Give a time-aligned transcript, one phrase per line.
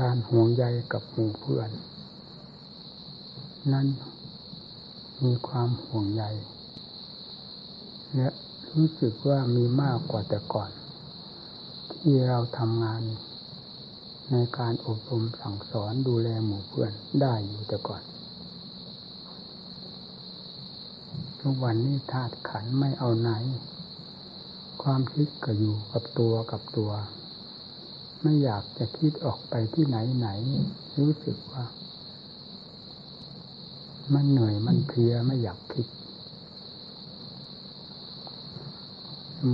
[0.08, 1.70] ารห่วงใยกับหมู่เพื่อน
[3.72, 3.86] นั้น
[5.24, 6.24] มีความห่วงใย
[8.14, 8.28] และ
[8.72, 10.70] รู้สึกว่ามีมากกว่าแต่ก่อน
[11.92, 13.02] ที่เราทำงาน
[14.30, 18.02] ในการอบรมสั่งสอนดูแลหมู่เพื่อนได้อยู่แต่ก่อน
[21.40, 23.30] ทุกวันนี้ธาตุขันไม่เอาไหน
[24.82, 26.90] ความคิดก็อยู่กับตัวกับตัว
[28.22, 30.28] ไม่อยากจะคิดออกไปที่ไหนไหน
[30.98, 31.64] รู้สึกว่า
[34.14, 35.86] มันเหนื่อยมันเพลียไม่อยากคิด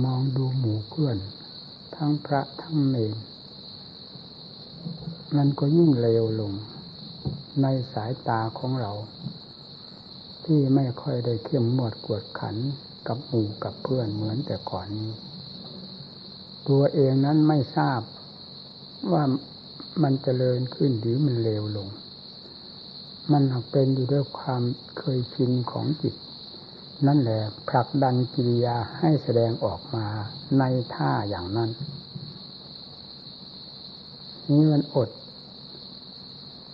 [0.03, 1.17] มองดูหมู่เพื่อน
[1.95, 3.15] ทั้งพระทั้งเนร
[5.37, 6.53] มันก็ยิ่งเลวลง
[7.61, 8.91] ในสายตาของเรา
[10.45, 12.55] ที่ไม่ค่อยได้เข้มงวดกวดขัน
[13.07, 15.11] กับหมู่กับเพื่อนเหมือนแต่ก่อนนี้
[16.69, 18.01] ตัวเองนั้นไม่ทราบ
[19.11, 19.23] ว่า
[20.03, 21.87] มันจเจริญขึ้นหรือมันเลวลง
[23.31, 24.63] มันเป็นอยู่ด้วยความ
[24.97, 26.15] เคยชินของจิต
[27.07, 30.05] นั่นแหละผลักดันกิริยาให้แสดงออกมา
[30.59, 30.63] ใน
[30.95, 31.69] ท่าอย่างนั้น
[34.49, 35.09] นี้มันอด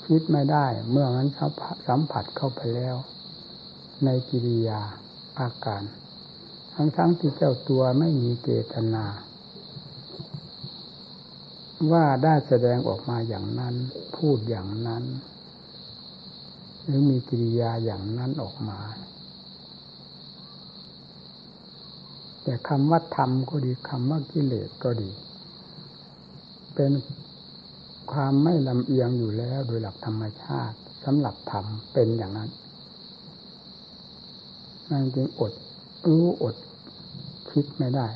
[0.05, 1.27] คิดไม่ได้เมื่อมัน
[1.87, 2.95] สัมผัสเข้าไปแล้ว
[4.05, 4.81] ในกิริยา
[5.39, 5.83] อาการ
[6.73, 9.05] ทั้งทั้งที่เจ้าตัวไม่มีเจตนา
[11.91, 13.75] ว่าได้แสดงออกมาอย่างนั้น
[14.17, 15.03] พูดอย่างนั้น
[16.83, 18.79] หรือมีกิริยาอย่างนั้นออกมา
[22.43, 25.11] แต่คำว่าธรรมก็ดีคำว่ากิเลสก็ดี
[26.75, 26.91] เป็น
[28.11, 32.49] ความไม่ลำเอียงอยู่แล้วโดยหลักธรรมชาติสำหรับธรรมเป็นอย่างนั้น
[34.89, 35.53] นั่นจึงอด
[36.07, 36.55] รู้อด
[37.49, 38.07] คิดไม่ได้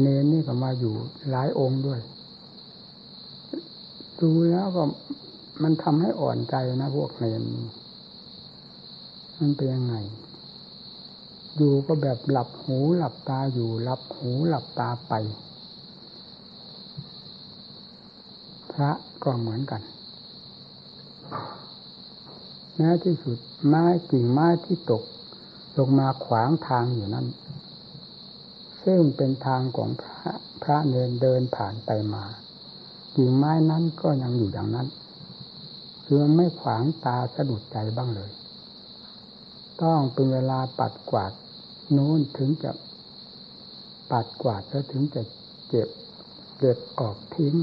[0.00, 0.94] เนนนี่ก็มาอยู่
[1.30, 2.00] หลายองค์ด้วย
[4.20, 4.82] ดูแล้วก็
[5.62, 7.42] มันทำให้อ่อนใจนะพวกเนน
[9.38, 9.94] มันเป็นยังไง
[11.56, 15.12] อยู่ก็แบบหลับหูหลับตาอยู่หลับหูหลับตาไป
[18.72, 18.90] พระ
[19.22, 19.82] ก็เหมือนกัน
[22.76, 25.02] แม้ที่สุดไม้กิ่งไม้ที่ตก
[25.78, 27.26] ลงมาขวางทางอยู่นั้น
[28.90, 30.32] ซึ่งเป็นทางของพระ
[30.62, 32.24] พระเนรเดินผ่านไปมา
[33.16, 34.88] กิ่งไม้นั้นก็ยังอยู่อย่างนั้น
[36.04, 38.30] คือไม่ขวางตาสะดุดใจบ้างเลย
[39.82, 41.32] ต้องเป็นเวลาปัดกวาด
[41.96, 42.70] นู้นถึงจะ
[44.10, 45.22] ปัดกวาดแล้วถึงจะ
[45.68, 45.88] เจ็บ
[46.58, 47.54] เก็บออกทิ้ง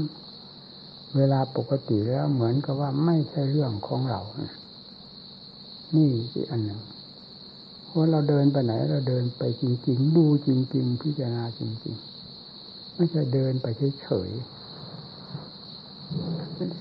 [1.16, 4.20] เวลาปกติแล้วเหมือนกับว่าไม่ใช่เรื่องของเรา
[5.94, 6.80] นี่อีกอันหนึ่ง
[7.94, 11.94] ว่าเราเดินไปไหน เราเดินไปจริง ๆ ดูจริง ๆ พิจารณาจริง
[12.46, 13.66] ๆ ไม่ใช่เดินไป
[14.00, 14.56] เฉยๆ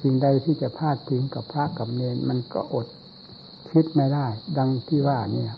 [0.01, 2.87] สิ่งใดที่จะพลาดทิ้งกับพระกับเนนมันก็อด
[3.69, 4.27] คิดไม่ได้
[4.57, 5.53] ดังที่ว่าเนี่ย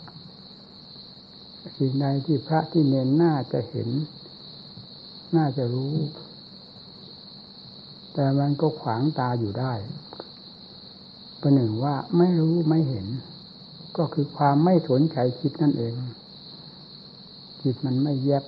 [1.77, 3.89] สิ่งใดที่พระที่เนนน่าจะเห็น
[5.35, 5.93] น่าจะรู้
[8.13, 9.73] แต่มันก็ขวางตาอยู่ได้
[11.41, 13.07] ประหนึ่งว่าไม่รู้ไม่เห็น
[13.97, 15.93] ก็คือความไม่สนใจคิดนั่นเอง
[17.61, 18.43] จิตมันไม่แยบ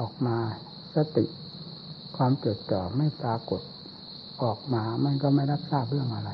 [0.00, 0.36] ออกมา
[0.94, 1.24] สติ
[2.16, 3.60] ความเกิดจ่อไม่ปรากฏ
[4.42, 6.30] ออกมามันก็ไม่รับทราบเรื่องอะไร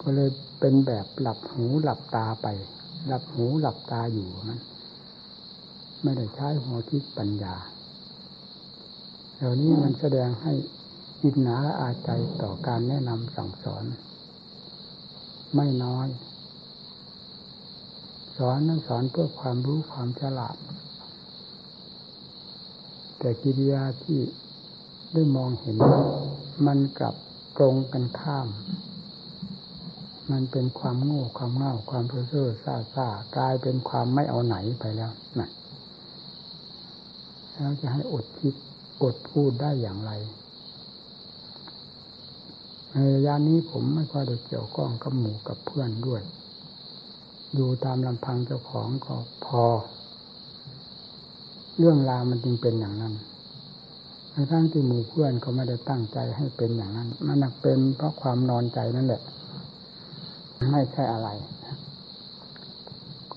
[0.00, 2.46] ก็เลยเป็นแบบหลับหูหลับตาไป
[3.06, 4.62] หลับหูหลับตาอยู่นั้น
[6.02, 7.54] ไม่ได้ใช้หัวคิดปัญญา
[9.36, 10.52] เหล่านี้มันแสดงให้
[11.22, 12.10] อินหนาอาใจ
[12.42, 13.84] ต่อการแนะนำสั่งสอน
[15.56, 16.08] ไม่น้อย
[18.36, 20.56] สอนนั้นสอนเพื่อความรู้ความฉลาด
[23.18, 24.20] แต่กิริยาที่
[25.14, 25.76] ได้มองเห็น
[26.66, 27.14] มันกลับ
[27.56, 28.48] ตรงกันข้าม
[30.30, 35.50] มันเป็นความโง่ความเง่าความเพ้อเจ้อซาซากลายเป็นความไม่เอาไหนไปแล้วนั่น
[37.52, 38.54] แล้วจะให้อดคิด
[39.02, 40.12] อดพูดได้อย่างไร
[42.90, 46.22] ในระยะนี้ผมไม่ค่อยได้เกี่ยวข้องกับหมู่กับเพื่อนด้วย
[47.54, 49.14] อยู่ตามลำพังเจ้าของก็
[49.44, 49.62] พอ
[51.78, 53.14] เรื่องราวมันจึงเป็นอย่างนั้น
[54.32, 59.22] ในทั้งที่หมู่เพื่อนเขาไม่ได้ตั้งใจให้เป็นอย่างนั้น มันนักเป็นเพราะความนอนใจนั่นแหละ
[60.70, 61.28] ไม่ใช่อะไร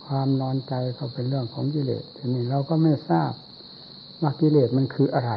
[0.05, 3.31] ความนอนใจเขาเป็นเรื่องของกิเลสทีนี้เราก็ไม่ทราบ
[4.21, 5.33] ว่ากิเลสมันคืออะไร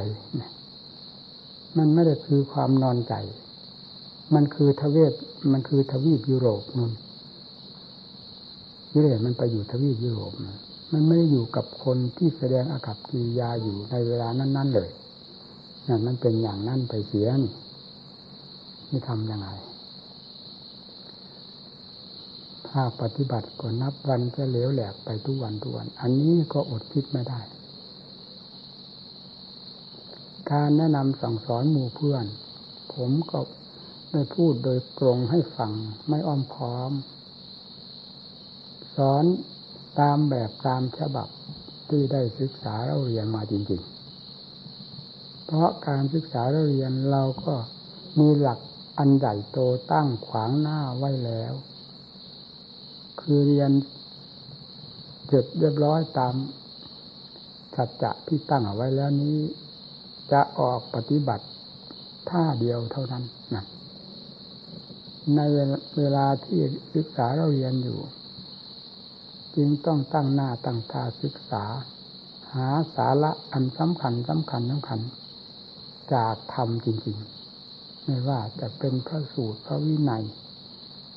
[1.79, 3.15] มันไม่ได้คือความนอนใจ
[4.35, 5.13] มันคือทเวศ
[5.53, 6.93] มันคือทวีปยุโรปนู่น
[8.91, 10.33] กิเลสมันไปอยู่ทวีปยุโรป
[10.93, 14.91] มันไม่ได้อยู่กับคนที่แสดงอากับกิริยาอยู่ในเวลานั้น ๆ เลย
[15.89, 17.53] นั่นมันเป็นอย่างนั้นไปเสียนี่
[18.91, 19.49] นี่ทำยังไง
[22.69, 27.41] ภาคปฏิบัติก็นับวันจะเหลวแหลกไปทุกวันทุกวัน อันนี้ก็อดคิดไม่ได้
[30.51, 32.25] การแนะนำสั่งสอนหมู่เพื่อน
[32.95, 33.39] ผมก็
[34.13, 35.73] ได้พูดโดยตรงให้ฟัง
[36.09, 36.93] ไม่อ้อมค้อม
[39.13, 39.25] อน
[40.01, 41.29] ตามแบบตามฉบับ
[41.89, 43.83] ที่ได้ศึกษาเราเรียนมาจริง
[44.65, 47.55] ๆ เพราะการศึกษาเราเรียนเราก็
[48.19, 48.61] มีหลัก
[48.99, 49.59] อันใหญ่โต
[49.93, 51.53] ตั้งขวางหน้าไว้แล้ว
[53.21, 53.71] คือเรียน
[55.27, 56.35] เสร็จเรียบร้อยตาม
[57.75, 59.39] สัจจะที่ตั้งเอาไว้แล้วนี้
[60.33, 61.47] จะออกปฏิบัติ
[62.31, 63.25] ท่าเดียวเท่านั้น
[63.55, 63.65] นะ
[65.37, 65.41] ใน
[65.97, 66.61] เวลาที่
[66.95, 67.99] ศึกษาเราเรียนอยู่
[69.57, 71.65] จึงต้องตั้งหน้าตั้งตาศึกษา
[72.55, 75.01] หาสาระอันสำคัญสำคัญสำคัญ
[76.15, 80.25] จากธรรมจริงๆ ไม่ว่าจะเป็นพระสูตรพระวินัย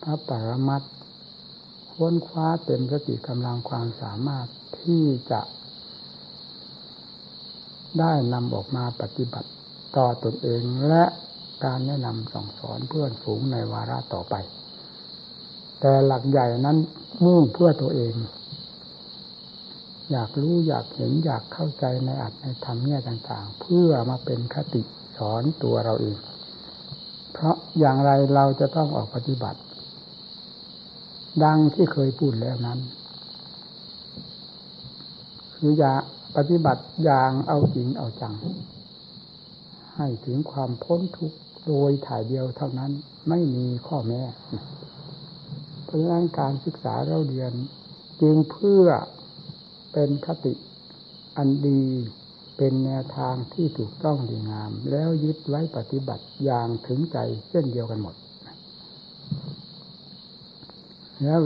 [0.03, 0.81] พระปรมัต
[1.93, 4.47] ค้นคว้าเต็มสติกำลังความสามารถ
[4.81, 5.41] ที่จะ
[7.99, 9.49] ได้นำออกมาปฏิบัติ
[9.97, 11.03] ต่อตนเองและ
[11.65, 14.35] การแนะนำสั่งสอนเพื่อนฝูงในวาระต่อไป
[15.85, 16.77] แต่หลักใหญ่นั้น
[17.25, 18.13] มุ่งเพื่อตัวเอง
[20.11, 24.81] อยากรู้อยากเห็นอยากเข้าใจในอัตในธรรมเนี่ยต่าง ๆ เพื่อมาเป็นคติ
[25.17, 26.17] สอนตัวเราเอง
[27.31, 29.59] เพราะอย่างไรเราจะต้องออกปฏิบัติ
[31.43, 32.79] ดังที่เคยพูดแล้วนั้น
[35.55, 35.93] คืออย่า
[36.35, 38.35] ปฏิบัติอย่างเอาจริงเอาจัง
[39.95, 41.37] ให้ถึงความพ้นทุกข์
[41.67, 42.91] โดยถ่ายเดียวเท่านั้น
[43.29, 44.21] ไม่มีข้อแม้
[45.93, 47.53] ราะฉะนั้นการศึกษาเราเรียน
[48.21, 48.85] จึงเพื่อ
[49.93, 50.53] เป็นคติ
[51.37, 51.83] อันดี
[52.57, 57.17] เป็นแนวทางที่ถูกต้องดีงาม แล้วยึดไว้ปฏิบัติอย่างถึงใจ
[57.49, 58.15] เช่นเดียวกันหมด
[61.23, 61.39] แล้ว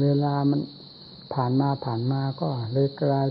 [0.00, 0.60] เวลามัน
[1.34, 3.26] ผ่านมาผ่านมาก็เลยกลาย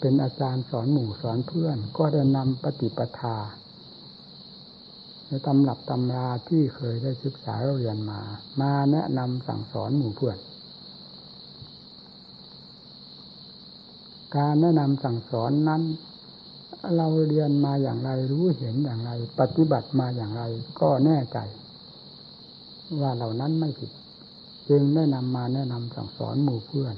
[0.00, 3.36] เป็นอาจารย์สอนหมู่สอนเพื่อน ก็ได้นำปฏิปทา
[5.28, 8.20] ในตำรับตำราที่เคยได้ศึกษาเรียนมา
[8.60, 10.38] มาแนะนำสั่งสอนหมู่เพื่อน
[14.36, 15.82] การแนะนำสั่งสอนนั้น
[16.96, 20.42] เราเรียนมาอย่างไรรู้เห็นอย่างไร ปฏิบัติมาอย่างไร
[20.80, 21.38] ก็แน่ใจ
[23.00, 23.90] ว่าเหล่านั้นไม่ผิด
[24.68, 26.96] จึงได้นำมาแนะนำสั่งสอนหมู่เพื่อน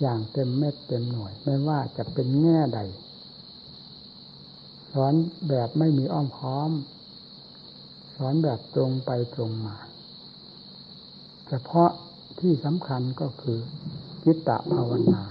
[0.00, 2.80] อย่างเต็มเม็ดเต็มหน่วย ไม่ว่าจะเป็นแง่ใด
[4.92, 5.12] สอน
[5.48, 6.70] แบบไม่มีอ้อมค้อม
[8.16, 9.76] สอนแบบตรงไปตรงมา
[11.48, 11.90] เฉพาะ
[12.40, 13.58] ที่สำคัญก็คือ
[14.24, 15.22] จิตตภาวนา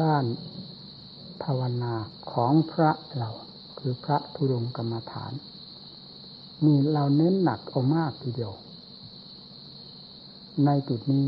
[0.00, 0.24] ด้าน
[1.42, 1.94] ภาวนา
[2.32, 3.30] ของพระเรา
[3.78, 5.32] คือพระธุรงกรรมฐาน
[6.64, 8.52] นี่เราเน้นหนักเอามากทีเดียว
[10.64, 11.26] ในจุดนี้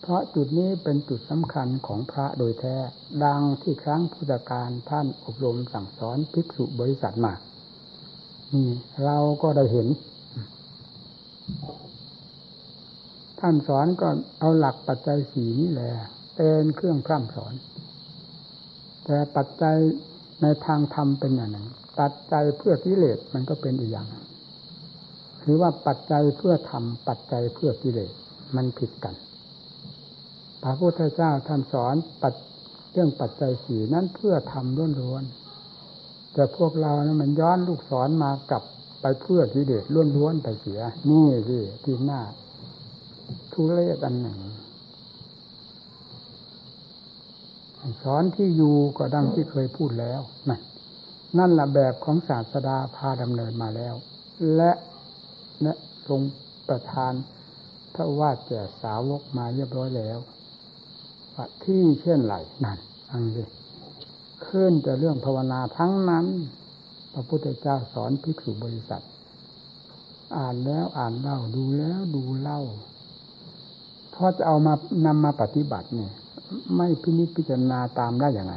[0.00, 2.76] เพราะจุดนี้เป็นจุดสำคัญของพระโดยแท้
[3.24, 7.34] ดังที่ครั้งพุทธการท่านอบรมสั่งสอนภิกษุบริษัทมา
[8.54, 8.68] นี่
[9.04, 9.88] เราก็ได้เห็น
[13.40, 14.08] ท่านสอนก็
[14.40, 15.90] เอาหลักปัจจัยสีนี่แหละ
[16.36, 17.54] เป็นเครื่องพร่ำสอน
[19.04, 19.76] แต่ปัจจัย
[20.42, 21.66] ในทางธรรมเป็นอย่างหนึ่ง
[22.00, 24.06] ปัจจัยเพื่อกิเลสมันก็เป็นอีกอย่าง
[25.42, 28.12] หรือว่าปัจจัยเพื่อธรรมปัจจัยเพื่อกิเลส
[28.56, 29.14] มันผิดกัน
[30.62, 32.34] พระพุทธเจ้าท่านสอนปัจ
[32.92, 35.24] เรื่องปัจจัยสีนั้นเพื่อทำล้วน
[36.34, 38.64] แต่พวกเรานะมันย้อนลูกศรมากลับ
[39.00, 39.84] ไปเพื่อกิเลส
[40.16, 42.20] ล้วนๆไปเสีย นี่สิที่หน้า
[43.52, 44.38] ทุเรศอันหนึ่ง
[48.02, 50.60] สอนที่อยู่ก็ดังที่เคยพูดแล้วนั่น
[51.38, 53.94] นั่นแหละแบบของศาสดาพาดำเนินมาแล้ว
[54.56, 54.72] และ
[55.64, 55.76] นะ
[56.08, 56.20] ทรง
[56.68, 57.12] ประทาน
[57.94, 60.18] พระวาดแก่สาวกมาเรียบร้อยแล้ว
[61.64, 62.34] ที่เช่นไร
[62.64, 62.78] นั่น
[63.12, 63.48] อังเลย
[64.50, 66.26] ขึ้นแต่เรื่องภาวนาทั้งนั้น
[67.12, 69.04] พระพุทธเจ้าสอนภิกษุบริษัท
[70.36, 72.60] อ่านแล้วอ่านเล่าดูแล้วดูเล่า
[74.14, 74.74] พอจะเอามา
[75.06, 76.12] นำมาปฏิบัติเนี่ย
[76.76, 78.54] ไม่พินิจพิจารณาตามได้อย่างไร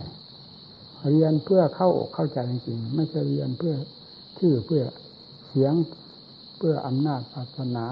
[1.10, 3.76] เรียนเพื่อเข้าอกเข้าใจจริงๆไม่ใช่เรียนเพื่อ
[4.40, 4.84] ชื่อเพื่อ
[5.48, 5.74] เสียง
[6.58, 7.86] เพื่ออำนาจศาสนา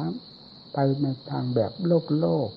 [0.73, 2.49] ไปในทางแบบโลกโลก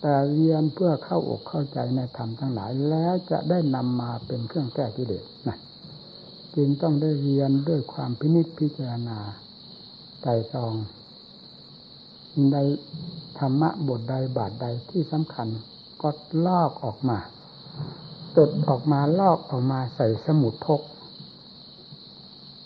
[0.00, 5.58] แต่เรียนเพื่อเข้าอกเข้าใจในธรรมทั้งหลาย แล้วจะได้นำมาเป็นเครื่องแก้กิเลสนะ
[6.56, 9.18] จึงต้องได้เรียนด้วยความพินิจพิจารณา
[10.22, 10.74] ใจตอง
[12.52, 12.56] ใน
[13.38, 15.48] ธรรมะบทใดบาทใดที่สำคัญ
[16.02, 16.08] ก็
[16.46, 17.18] ลอกออกมา
[18.36, 20.80] ตดออกมาลอกออกมาใส่สมุดพก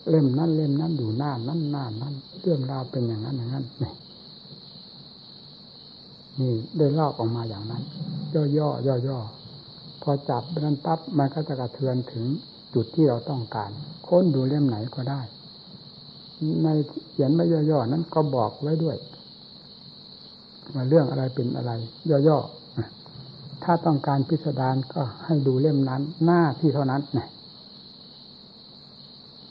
[0.09, 3.93] เล่มนั้นเล่มนั้นอยู่หน้านั้นหน้านั้นเรื่องราวเป็นอย่างนั้นอย่างนั้นนี่
[6.41, 7.83] นี่ได้ลอกออกมาอย่างนั้น
[8.35, 9.19] ย่อย่อย่อย่อ
[10.03, 12.25] พอจับนั้นปั๊บมันก็จะกระเทือนถึง
[12.75, 13.71] จุดที่เราต้องการ
[14.07, 15.21] ค้นดูเล่มไหนก็ได้
[16.62, 16.69] ใน
[17.11, 18.97] เขียนไม่ย่อๆนั้นก็บอกไว้ด้วย
[20.75, 21.73] ว่าเรื่องอะไรเป็นอะไร
[22.29, 27.29] ย่อๆถ้าต้องการพิสดารก็ให้ดูเล่มนั้น หน้าที่เท่านั้นนะ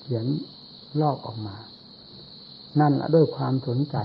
[0.02, 0.25] เขียน
[1.02, 1.56] ลอกออกมา
[2.80, 3.98] นั่นละด้วยความสนใจ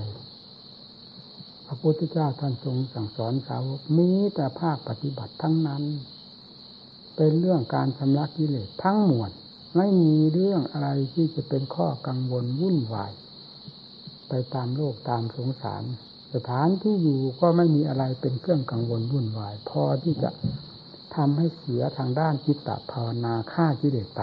[1.70, 5.82] พระพุทธเจ้าท่านทรงสั่งสอนสาวกมีแต่ภาคปฏิบัติทั้งนั้น
[7.16, 9.30] เป็นเรื่องการชำระกิเลสทั้งมวล
[9.76, 13.12] ไม่มีเรื่องอะไรที่จะเป็นข้อกังวลวุ่นวาย
[14.28, 15.82] ไปตามโลกตามสงสาร
[16.34, 20.30] สถานที่อยู่ก็ไม่มีอะไรเป็นเครื่องกังวลวุ่นวาย พอที่จะ
[21.14, 24.20] ทำให้เสียทางด้านจิตตภาวนาฆ่ากิเลสไป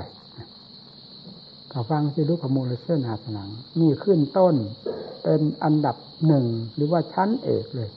[1.77, 4.55] ก็ฟังที่ลูกขโมลเส้นหาสนังนี่ขึ้นต้น
[5.24, 5.96] เป็นอันดับ
[6.27, 7.89] หนึ่งหรือว่าชั้นเอกเลย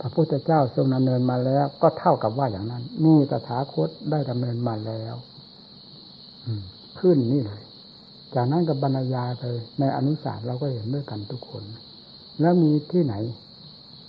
[0.00, 5.14] พระพุทธเจ้าทรงดำเนินมาแล้ว ก็เท่ากับว่าอย่างนั้น นี่ตถาคตได้ดำเนินมาแล้ว
[7.00, 7.62] ขึ้นนี่เลย
[8.34, 9.42] จากนั้นกับบรรยายไป
[9.80, 11.62] ในอนุสาสเราก็เห็นด้วยกันทุกคน
[12.40, 13.14] แล้วมีที่ไหน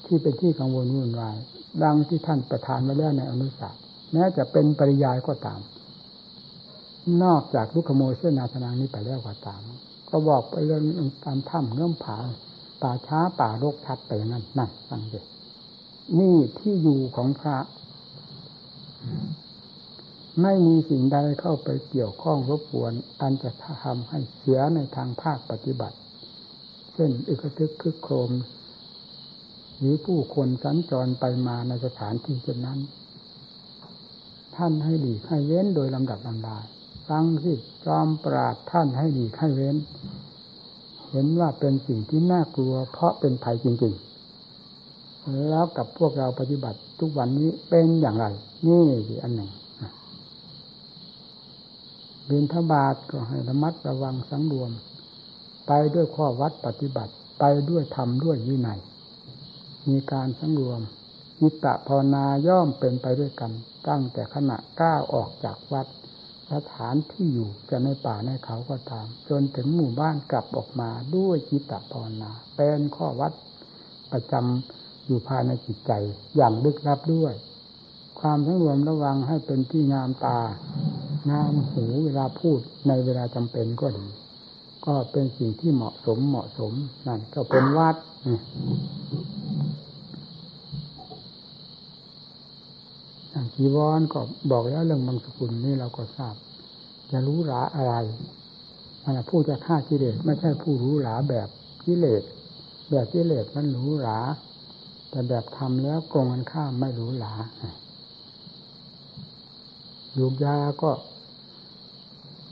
[0.06, 1.38] ที่เป็นที่กังวลวุ่นวาย
[1.84, 3.76] ดังที่ท่านประทานมาแล้วในอนุสาส
[4.14, 5.60] แม้จะเป็นปริยายก็ตาม
[7.24, 9.62] นอกจากลุกขโมยเส้นนาธนังนี้ไปแล้วก็ตาม
[10.10, 10.84] ก็บอกไปเรื่อง
[11.24, 12.18] ตามถ้ำเงื่อมผา
[12.82, 15.20] ป่าช้าป่ารกชัดไปนั่นนั่นฟังดิ
[16.20, 17.58] นี่ที่อยู่ของพระ
[20.42, 23.52] ไม่มีสิ่งใดเข้าไปเกี่ยวข้องรบกวน อันจะ
[23.84, 25.98] ทำให้เสียในทางภาคปฏิบัติ
[26.94, 28.32] เช่นอึกทึกคึกโครม
[29.78, 32.80] หรือผู้คนสัญจรไปมาในสถานที่เช่นนั้น
[34.56, 36.58] ท่านให้ดีให้เว้นโดยลำดับลำดา
[37.10, 37.54] ฟังสิ
[37.86, 39.78] จอมปราดท่านให้ดีให้เว้น
[41.12, 48.26] เห็นว่าเป็นสิ่งที่น่ากลัว เพราะเป็นภัยจริงๆ แล้วกับพวกเราปฏิบัติทุกวันนี้เป็นอย่างไร
[48.68, 48.84] นี่
[49.24, 49.52] อันหนึ่ง
[52.30, 54.72] บินทบาทก็ให้ระมัดระวังสังรวม
[55.68, 58.80] ไปด้วยข้อวัดปฏิบัติ ไปด้วยธรรมด้วยวินัย
[59.88, 60.82] มีการสังรวม
[61.42, 63.52] ยิตะภาวนาย่อมเป็นไปด้วยกัน
[63.88, 65.88] ตั้งแต่ขณะก้าวออกจากวัด
[66.54, 73.32] สถานที่อยู่จะในป่าในเขาก็ตาม จนถึงหมู่บ้านกลับออกมาด้วยจิตตภาวนาเป็นข้อวัด
[74.12, 75.92] ประจำอยู่ภายในจิตใจ
[76.36, 77.34] อย่างลึกลับด้วย
[78.20, 80.40] ความสังรวมระวังให้เป็นที่งามตา
[81.30, 84.08] งามหูเวลาพูดในเวลาจำเป็นก็ดี
[84.86, 86.74] ก็เป็นสิ่งที่เหมาะสมเหมาะสม
[87.08, 87.96] นั่นก็เป็นวัด
[93.29, 94.20] อย่าง จีวรก็
[94.52, 96.36] บอกแล้วเรื่องบางสกุลนี่เราก็ทราบ
[97.12, 97.94] จะรู้หลาอะไร
[99.04, 101.48] มันผู้จะฆ่ากิเลสไม่ใช่ผู้รู้หลาแบบ
[101.86, 102.24] กิเลส
[102.90, 104.20] แบบกิเลสมันรู้หลา
[105.10, 107.34] แต่แบบทำแล้วกงกันข้ามไม่รู้หลา
[110.18, 110.92] ยูกยาก็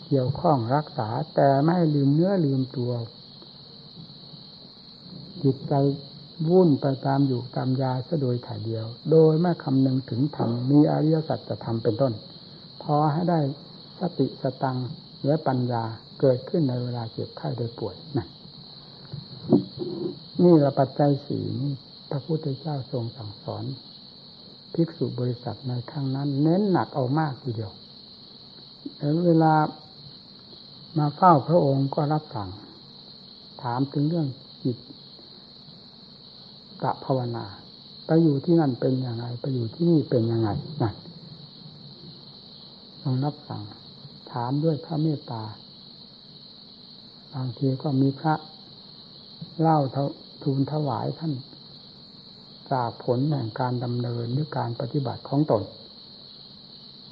[0.06, 2.92] เกี่ยวข้องรักษา แต่ไม่ลืมเนื้อลืมตัว
[5.44, 5.74] จิตใจ
[6.50, 12.14] วุ่นไปตามอยู่ตามยาซะโดยถ่ายเดียว โดยไม่คำนึงถึงธรรมมีอริยสัจจะทำเป็นต้น
[12.84, 13.40] พอให้ได้
[14.00, 14.78] สติสตัง
[15.26, 15.84] และปัญญา
[16.20, 18.28] เกิดขึ้นในเวลาเจ็บไข้โดยป่วยนั่น
[20.44, 21.74] นี่ละปัจจัยสี่นี่
[22.10, 23.64] พระพุทธเจ้าทรงสั่งสอน
[24.74, 27.74] ภิกษุบริษัทในครั้งนั้น เน้นหนักเอามากทีเดียว
[29.26, 29.54] เวลา
[30.98, 32.50] มาเฝ้าพระองค์ก็รับสั่ง
[33.62, 34.28] ถามถึงเรื่อง
[34.64, 34.78] จิต
[36.84, 37.46] กะภาวนา
[38.08, 40.50] ไปอยู่ที่นั่นเป็นยังไง ไปอยู่ที่นี่เป็นยังไง
[40.82, 40.96] นั่น
[43.02, 43.64] ต้องรับสั่ง
[44.32, 45.44] ถามด้วยพระเมตตา
[47.34, 48.34] บางทีก็มีพระ
[49.60, 49.80] เล่า
[50.44, 51.34] ทูลถวายท่าน
[52.72, 55.64] จากผลแห่งการดำเนินหรือการปฏิบัติของตน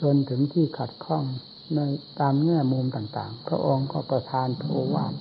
[0.02, 1.24] จนถึงที่ขัดข้อง
[1.76, 1.80] ใน
[2.20, 5.14] ตามแง่มุมต่างๆ พระองค์ก็ประทานพระโอวาท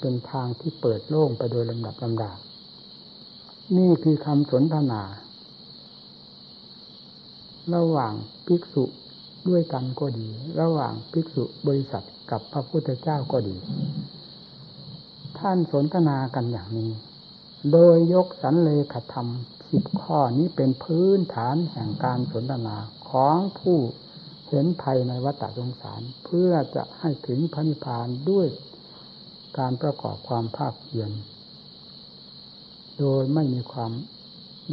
[0.00, 2.32] เป็นทางที่เปิดโล่งไปโดยลำดับลำดา
[3.76, 5.02] นี่คือคำสนทนา
[7.74, 8.14] ระหว่าง
[8.46, 8.84] ภิกษุ
[9.48, 10.28] ด้วยกันก็ดี
[10.60, 13.56] ระหว่างภิกษุบริษัทกับพระพุทธเจ้าก็ดี
[15.38, 16.90] ท่านสนทนากันอย่างนี้
[17.72, 19.28] โดยยกสันเลขธรรม
[19.70, 22.76] สิบข้อนี้เป็นพื้นฐานแห่งการสนทนา
[23.10, 23.78] ของผู้
[24.48, 28.48] เห็นภัยในวัฏสงสาร เพื่อจะให้ถึงพระนิพพานด้วย
[29.58, 31.10] การประกอบความภาคเพียร
[32.98, 33.92] โดยไม่มีความ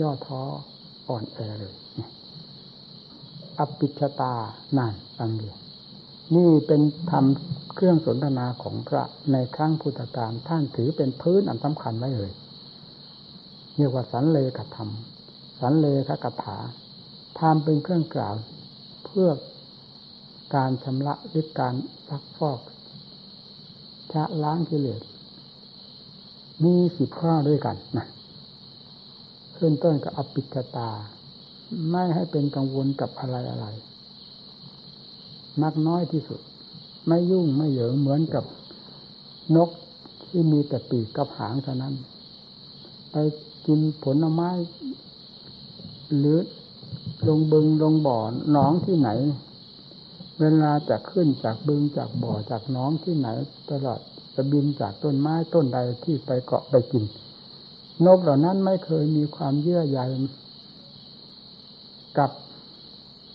[0.02, 0.42] ย่อท้อ
[1.08, 1.76] อ่อนแอเลย
[3.58, 4.34] อปิชตา
[4.78, 5.50] นั่นฟังดี
[6.36, 7.26] นี่เป็นธรรม
[7.76, 12.32] เครื่องสนทนาของพระในครั้งพุทธกาลท่านถือเป็นพื้นอันสำคัญไว้เลย
[13.76, 14.90] เรียกว่าสันเลกธรรม
[15.60, 16.58] สันเลขกถา
[17.40, 18.36] ทำเป็นเครื่องกล่าว
[19.06, 19.30] เพื่อ
[20.56, 21.76] การชำระหรือการ
[22.10, 22.60] ซักฟอก
[24.12, 25.02] ชะล้างกิเลส
[26.64, 28.06] มีสิบข้อด้วยกันนะ
[29.58, 30.90] ขึ้นต้นกับอภิชตา
[31.92, 33.68] ไม่ให้เป็นกังวลกับอะไรอะไร
[35.62, 36.40] มักน้อยที่สุด
[37.08, 38.44] ไม่ยุ่งไม่เหยิงเหมือนกับ
[39.56, 39.70] นก
[40.30, 41.94] ที่มีแต่ปีกกับหางเท่านั้น
[43.12, 43.16] ไป
[43.66, 44.50] กินผลไม้
[46.18, 46.40] หรือ
[47.28, 48.18] ลงบึงลงบ่อ
[48.52, 49.10] หนองที่ไหน
[50.40, 53.28] เวลาจะขึ้นจากบึงจากบ่อจากหนองที่ไหน
[53.72, 54.02] ตลอด
[54.36, 57.04] จะบินจากต้นไม้ต้นใดที่ไปเกาะไปกิน
[58.06, 60.00] นกเหล่านั้นไม่เคยมีความเยื่อใย
[62.18, 62.32] กับ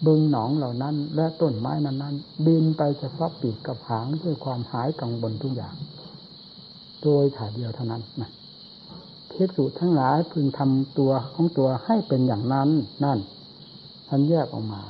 [0.07, 2.15] บึงหนองเหล่านั้น และต้นไม้นั้นนั้น
[2.47, 5.77] บินไปเฉพาะปีกกับหางด้วยความหายกังวลทุกอย่าง
[7.03, 8.31] โดยถ่ายเดียวเท่านั้นนะ
[9.29, 12.69] เทกสุทั้งหลายพึงทำตัวของตัวให้เป็นอย่างนั้น
[13.05, 13.19] นั่น
[14.09, 14.83] ท่านแยกออกมา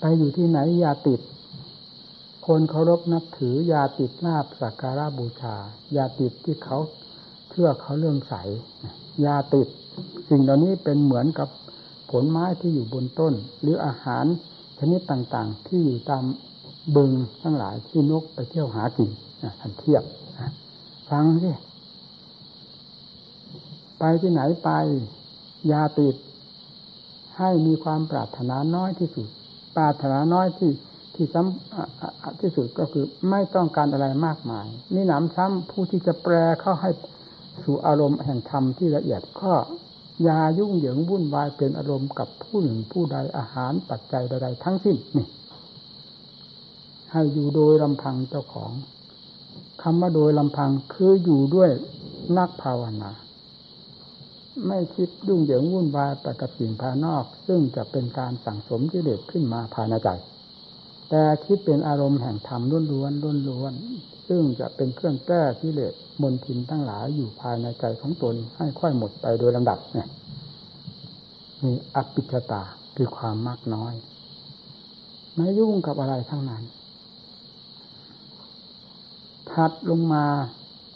[0.00, 1.20] ไปอยู่ที่ไหนอย่าติด
[2.46, 5.56] คนเคารพนับถือ อย่าติดลาบสักการะบูชา
[5.92, 6.78] อย่าติดที่เขา
[7.50, 8.34] เชื่อเขาเรื่องใส
[9.22, 9.68] อย่าติด
[10.28, 11.48] สิ่งเหล่านี้เป็นเหมือนกับ
[12.10, 14.24] ผลไม้ที่อยู่บนต้น หรืออาหาร
[14.78, 16.24] ชนิดต่างๆ ที่อยู่ตาม
[16.96, 19.10] บึงทั้งหลายที่นกไปเที่ยวหากิน
[19.60, 20.02] ท่านเทียบ
[21.10, 21.52] ฟังสิ
[23.98, 24.70] ไปที่ไหนไป
[25.72, 26.16] ยาติด
[27.38, 29.28] ให้มีความปรารถนาน้อยที่สุด
[29.76, 30.70] ปรารถนาน้อยที่
[31.14, 36.90] ที่ซ้ำที่สุดก็คือไม่ต้องการอะไรมากมายนี่หนำซ้ำผู้ที่จะแปลเข้าให้
[37.62, 39.52] สู่อารมณ์แห่งธรรมที่ละเอียดก็
[40.28, 45.28] ยายุ่งเหยิงวุ่นวายเป็นอารมณ์กับผู้หนึ่งผู้ใดอาหารปัจจัยใดๆทั้งสิ้นนี่
[47.12, 48.72] ให้อยู่โดยลำพังเจ้าของ
[49.82, 51.70] คำว่าโดยลำพังคืออยู่ด้วย
[52.38, 53.10] นักภาวนา
[54.66, 60.08] ไม่คิดยุ่งเหยิงวุ่นวายไปกับสิ่งภายนอก ซึ่งจะเป็นการสั่งสมกิเลสขึ้นมาภายในใจ
[61.14, 70.08] แต่คิดเป็นอารมณ์แห่งธรรมล้วนๆล้วนๆซึ่งจะเป็นเครื่องแก้กิเลสมนทินทั้งหลายอยู่ภายในใจของตนให้ค่อยหมดไปโดยลำดับเนี่ย
[71.62, 72.62] มีอภิชตา
[72.96, 73.94] คือความมากน้อย
[75.34, 76.62] ไม่ยุ่งกับอะไรทั้งนั้น
[79.50, 80.26] ถัดลงมา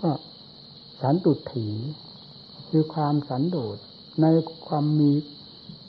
[0.02, 0.10] ก็
[1.02, 1.66] สันตุถี
[2.68, 3.76] คือความสันโดษ
[4.20, 4.26] ใน
[4.66, 5.10] ความมี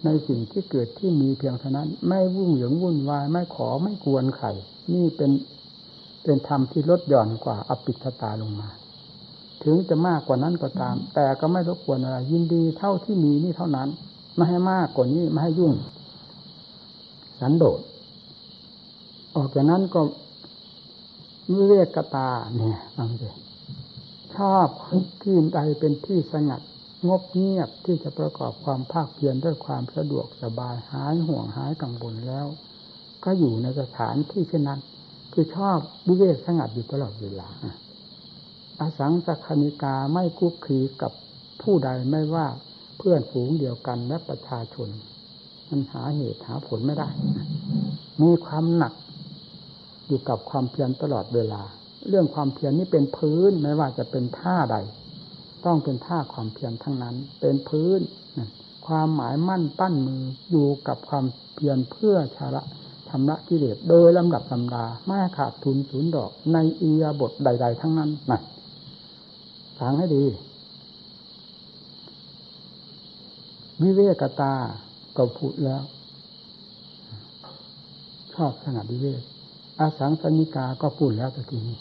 [0.06, 4.52] ในสิ่งที่เกิดที่มีเพียงเท่านั้น ไม่วุ่นเหยิงวุ่นวายไม่ขอไม่กวนไข่
[4.94, 5.32] นี่เป็น
[6.24, 8.70] เป็นธรรมที่ลดหย่อนกว่าอภิชตาลงมา
[9.64, 13.90] ถึงจะมากกว่านั้นก็ตาม แต่ก็ไม่รบกวนอะไรยินดีเท่าที่มีนี่เท่านั้น
[14.36, 15.74] ไม่ให้มากกว่านี้ไม่ให้ยุ่ง
[17.40, 17.80] สันโดษ
[19.36, 20.02] ออกจากนั้นก็
[21.52, 23.30] วิเวกตาเนี่ยฟังดิ
[24.36, 24.68] ชอบ
[25.22, 26.62] ที่ใดเป็นที่สงัด
[27.06, 32.48] งบเงียบที่จะประกอบความภาคเพียรด้วยความสะดวกสบายหายห่วงหายกังวลแล้ว
[33.24, 34.80] ก็อยู่ในสถานที่เช่นนั้น
[35.34, 37.50] คือชอบวิเวกสงัดอยู่ตลอดเวลา
[38.80, 41.12] อาสังสคณิกาไม่คุกคีกับ
[41.62, 42.48] ผู้ใดไม่ว่า
[42.98, 44.90] เพื่อนฝูงเดียวกันและประชาชน
[45.70, 47.10] มันหาเหตุหาผลไม่ได้
[48.22, 48.94] มีความหนัก
[50.08, 51.62] อยู่กับความเพียรตลอดเวลา
[52.10, 54.78] เรื่องความเพียรนี้เป็นพื้นไม่ว่าจะเป็นท่าใด
[55.66, 58.02] ต้องเป็นท่าความเพียรทั้งนั้น เป็นพื้น
[58.88, 62.62] ความหมายมั่นปั้นมืออยู่กับความเพียรเพื่อชาระ
[63.10, 68.40] ทำละกิเลสโดยลำดับลำดาไม่ขาดทุนศูนย์ดอก ในอียาบทใด ๆ ทั้งนั้นนะ
[69.80, 70.26] ฟังให้ดี
[73.82, 74.54] วิเวกตา
[75.18, 75.82] ก็พูดแล้ว
[78.34, 79.22] ชอบขนาดวิเวก
[79.80, 81.78] อาสังสนิกาก็พูดแล้วตะกี้นี้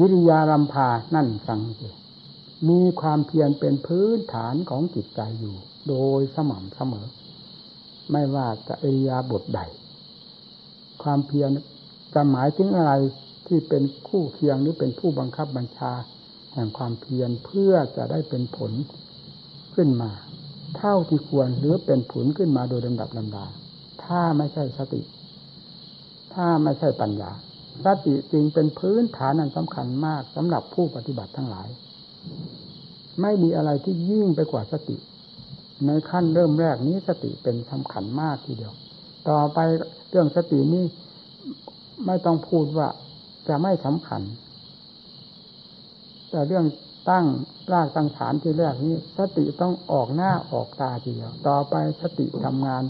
[0.00, 1.88] วิริยารัมพานั่นฟังสิ
[2.68, 5.56] มีความเพียรเป็นพื้นฐานของจิตใจอยู่
[5.88, 7.06] โดยสม่ำเสมอ
[8.10, 9.60] ไม่ว่าจะเอียาบทใด
[11.02, 11.48] ความเพียร
[12.14, 12.92] จะหมายถึงอะไร
[13.46, 15.92] ที่เป็นคู่เคียงหรือเป็นผู้บังคับบัญชา
[16.52, 18.72] แห่งความเพียรเพื่อจะได้เป็นผล
[19.74, 20.10] ขึ้นมา
[20.78, 23.46] เท่าที่ควรหรือเป็นผลขึ้นมาโดยลำดับลำดา
[24.04, 25.02] ถ้าไม่ใช่สติ
[26.34, 27.32] ถ้าไม่ใช่ปัญญา
[27.84, 31.68] สติจริงเป็นพื้นฐานอันสำคัญมากสำหรับผู้ปฏิบัติทั้งหลาย
[33.22, 34.96] ไม่มีอะไรที่ยิ่งไปกว่าสติ
[35.86, 38.72] ในขั้นเริ่มแรกนี้สติเป็นสำคัญมากทีเดียว
[39.28, 39.58] ต่อไป
[40.10, 40.84] เรื่องสตินี้
[42.06, 42.88] ไม่ต้องพูดว่า
[43.48, 44.22] จะไม่สำคัญ
[46.30, 46.66] แต่เรื่อง
[47.10, 47.26] ตั้ง
[47.72, 52.84] รากตั้งฐานที่แรกนี้ สติต้องออกหน้าออกตาทีเดียว ต่อไปสติทำงาน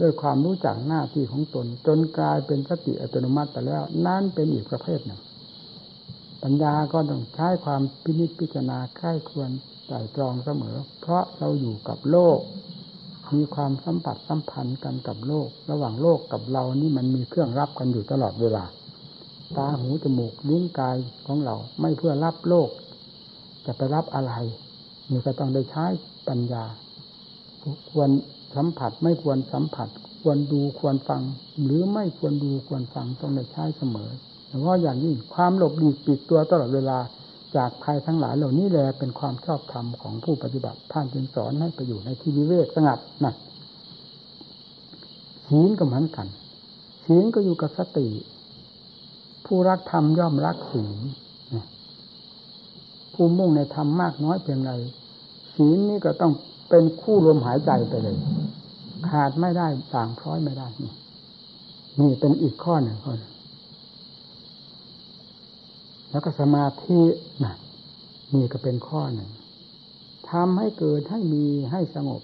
[0.00, 5.20] ด้วยความรู้จักหน้าที่ของตน จนกลายเป็นสติอัตโนมัติไปแล้ว นั่นเป็นอีกประเภทหนึ่ง
[6.42, 9.50] ปัญญาก็ต้องใช้ความพินิจพิจารณาใกล้ควร
[9.86, 12.38] ใส่ตรองเสมอ เพราะเราอยู่กับโลก
[13.34, 18.64] มีความสัมผัสสัมพันธ์กันกับโลก ระหว่างโลกกับเรานี่มันมีเครื่องรับกันอยู่ตลอดเวลา
[19.56, 22.68] ตาหูจมูกลิ้นกายของเราไม่เพื่อรับโลก
[23.66, 24.32] จะไปรับอะไร
[25.10, 25.86] นี่ก็ต้องได้ใช้
[26.28, 26.64] ปัญญา
[27.90, 28.10] ควร
[28.56, 29.88] สัมผัสไม่ควรสัมผัส
[30.22, 31.22] ควรดูควรฟัง
[31.64, 34.10] หรือไม่ควรดูควรฟังต้องได้ใช้เสมอ
[34.52, 36.98] แต่ว่าอย่างยิ่งความหลบหลีกปิดตัวตลอดเวลา
[37.56, 43.34] จากภัยทั้งหลายเหล่านี้แลเป็นความชอบธรรมของผู้ปฏิบัติท่านจึงสอนให้ไปอยู่ในที่วิเวกสงัดนั่น
[45.48, 46.26] ศีลก็เหมือนกัน
[47.04, 48.08] ศีลก็อยู่กับสติ
[49.46, 50.98] ผู้รักธรรมย่อมรักศีล
[53.14, 54.72] ผู้มุ่งในธรรมมากน้อยเพียงไร
[55.54, 56.32] ศีลนี่ก็ต้อง
[56.70, 58.16] เป็นคู่ลมหายใจไปเลย
[59.08, 60.92] ขาดไม่ได้ต่างพร้อยไม่ได้นี่
[62.00, 63.18] นี่เป็นอีกข้อหนึ่งคน
[66.12, 67.00] แล้วก็สมาธิ
[67.44, 67.54] นะ
[68.34, 69.30] นี่ก็เป็นข้อหนึ่ง
[70.30, 72.20] ทำให้เกิดให้มีให้สงบ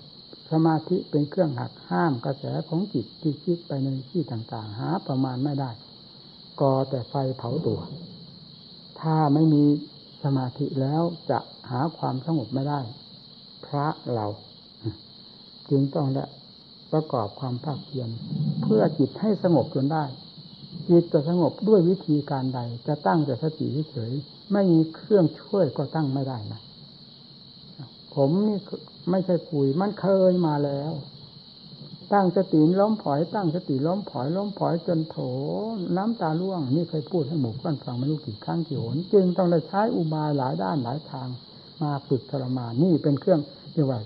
[0.53, 5.70] สมาธิเป็นเครื่องหักห้ามกระแสของจิตที่คิดไปในที่ต่างๆ หาประมาณไม่ได้
[6.61, 7.81] ก่อแต่ไฟเผาตัว
[9.01, 9.64] ถ้าไม่มี
[10.24, 11.38] สมาธิแล้วจะ
[11.70, 12.81] หาความสงบไม่ได้
[13.66, 14.27] พระเรา
[15.70, 16.24] จึงต้องได้
[16.92, 18.09] ประกอบความภาคเพียร
[18.62, 20.05] เพื่อจิตให้สงบจนได้
[20.88, 24.12] จิตจะสงบด้วยวิธีการใด จะตั้งแต่สติเฉย
[24.52, 26.61] ไม่มีเครื่องช่วยก็ตั้งไม่ได้นะ
[28.14, 28.59] ผมนี่
[29.11, 30.92] ไม่ใช่คุยมันเคยมาแล้ว
[32.12, 35.16] ตั้งสติล้มผอย ตั้งสติล้มผอยล้มผอยจนโถ
[35.96, 41.28] น้ำตาล่วง นี่เคยพูดให้หมู่ก้อนฟังไม่รู้กี่ครั้งกี่หนจึงต้องได้ใช้อุบายหลายด้านหลายทาง
[41.83, 43.40] มาฝึกทรมานนี่เป็นเครื่อง
[43.74, 44.00] เรียกว่า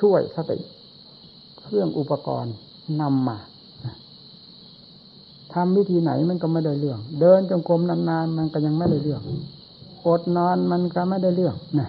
[0.00, 0.58] ช่วยสติ
[1.62, 2.54] เครื่องอุปกรณ์
[3.00, 3.38] นำมา
[5.54, 9.22] ทำวิธีไหนมันก็ไม่ได้เรื่อง เดินจงกรมนานๆมันก็ยังไม่ได้เรื่อง
[10.06, 11.88] อดนอนมันก็ไม่ได้เรื่องนะ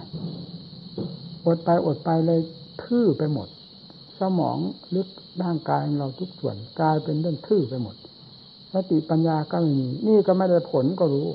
[1.46, 2.40] อดไปอดไปเลย
[2.82, 3.48] ทื่อไปหมด
[4.20, 4.58] สมอง
[4.94, 5.08] ลึก
[5.42, 7.96] ร่างกายเราทุกส่วนกลายเป็นเรื่องทื่อไปหมด
[8.72, 11.28] สติปัญญาก็ไม่มีนี่ก็ไม่ได้ผลก็รู้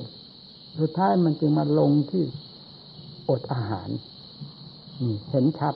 [0.80, 2.24] สุดท้ายมันจึงมาลงที่
[3.28, 3.88] อดอาหาร
[5.00, 5.74] นี่เห็นชัด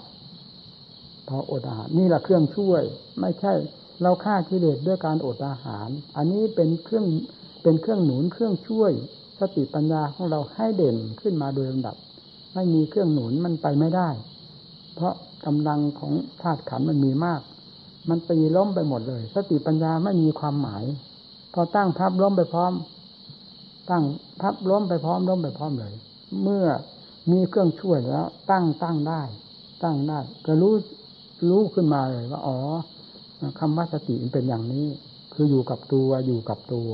[1.28, 2.82] พออดอาหารนี่แหละเครื่องช่วย
[3.20, 3.52] ไม่ใช่
[4.02, 7.06] เราฆ่ากิเลสด้วยการอดอาหาร อันนี้เป็นเครื่อง
[7.62, 8.92] เป็นเครื่องหนุนเครื่องช่วย
[9.40, 11.96] สติปัญญาของเราให้เด่นขึ้นมาโดยลำดับ
[12.54, 14.08] ไม่มีเครื่องหนุนมันไปไม่ได้
[14.94, 15.14] เพราะ
[15.46, 16.12] กำลังของ
[16.42, 17.40] ธาตุขันมันมีมาก
[18.08, 20.84] มันตีล้มไปหมดเลย สติปัญญาไม่มีความหมาย
[21.54, 22.72] พอตั้งพับล้มไปพร้อม
[23.90, 24.04] ตั้ง
[24.40, 25.94] พับล้มไปพร้อมล้มไปพร้อมเลย
[26.42, 26.66] เมื่อ
[27.30, 29.22] มีเครื่องช่วยแล้ว ตั้งตั้งได้
[29.82, 30.74] ตั้งได้ก็รู้
[31.48, 32.58] รู้ขึ้นมาเลยว่าอ๋อ
[33.58, 34.86] คำว่าสติเป็นอย่างนี้
[35.34, 36.90] คืออยู่กับตัวอยู่กับตัว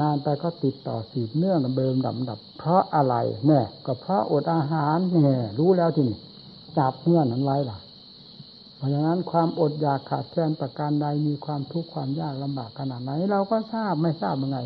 [0.00, 3.14] นานไปก็ติดต่อสืบเนื่องเบิมดับดับ เพราะอะไร
[3.46, 6.18] เนี่ยก็เพราะอดอาหารเนี่ยรู้แล้วที่นี่
[6.78, 7.78] จับเงื่อนนั้นไว้ล่ะ
[8.76, 14.58] เพราะฉะนั้นความอดอยากขาดแคลนประการใดมีความทุกข์ความยากลำบากขนาดไหน เราก็ทราบไม่ทราบยังไง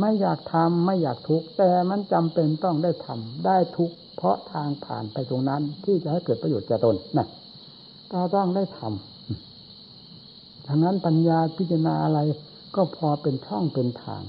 [0.00, 7.26] ไม่อยากทำไม่อยากทุกข์แต่มันจำเป็นต้องได้ทำได้ทุกข์เพราะทางผ่านไปตรงนั้นที่จะให้เกิดประโยชน์แก่ตนนะ
[8.10, 12.18] เราต้องได้ทำดังนั้นปัญญาพิจารณาอะไร
[12.76, 14.22] ก็พอเป็นช่องเป็นทาง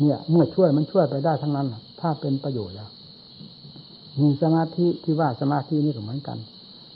[0.00, 1.66] เนี่ย เมื่อช่วยมันช่วยไปได้ทั้งนั้น
[2.00, 2.90] ถ้าเป็นประโยชน์แล้ว
[4.20, 6.38] มีสมาธิที่ว่าสมาธินี่ก็เหมือนกัน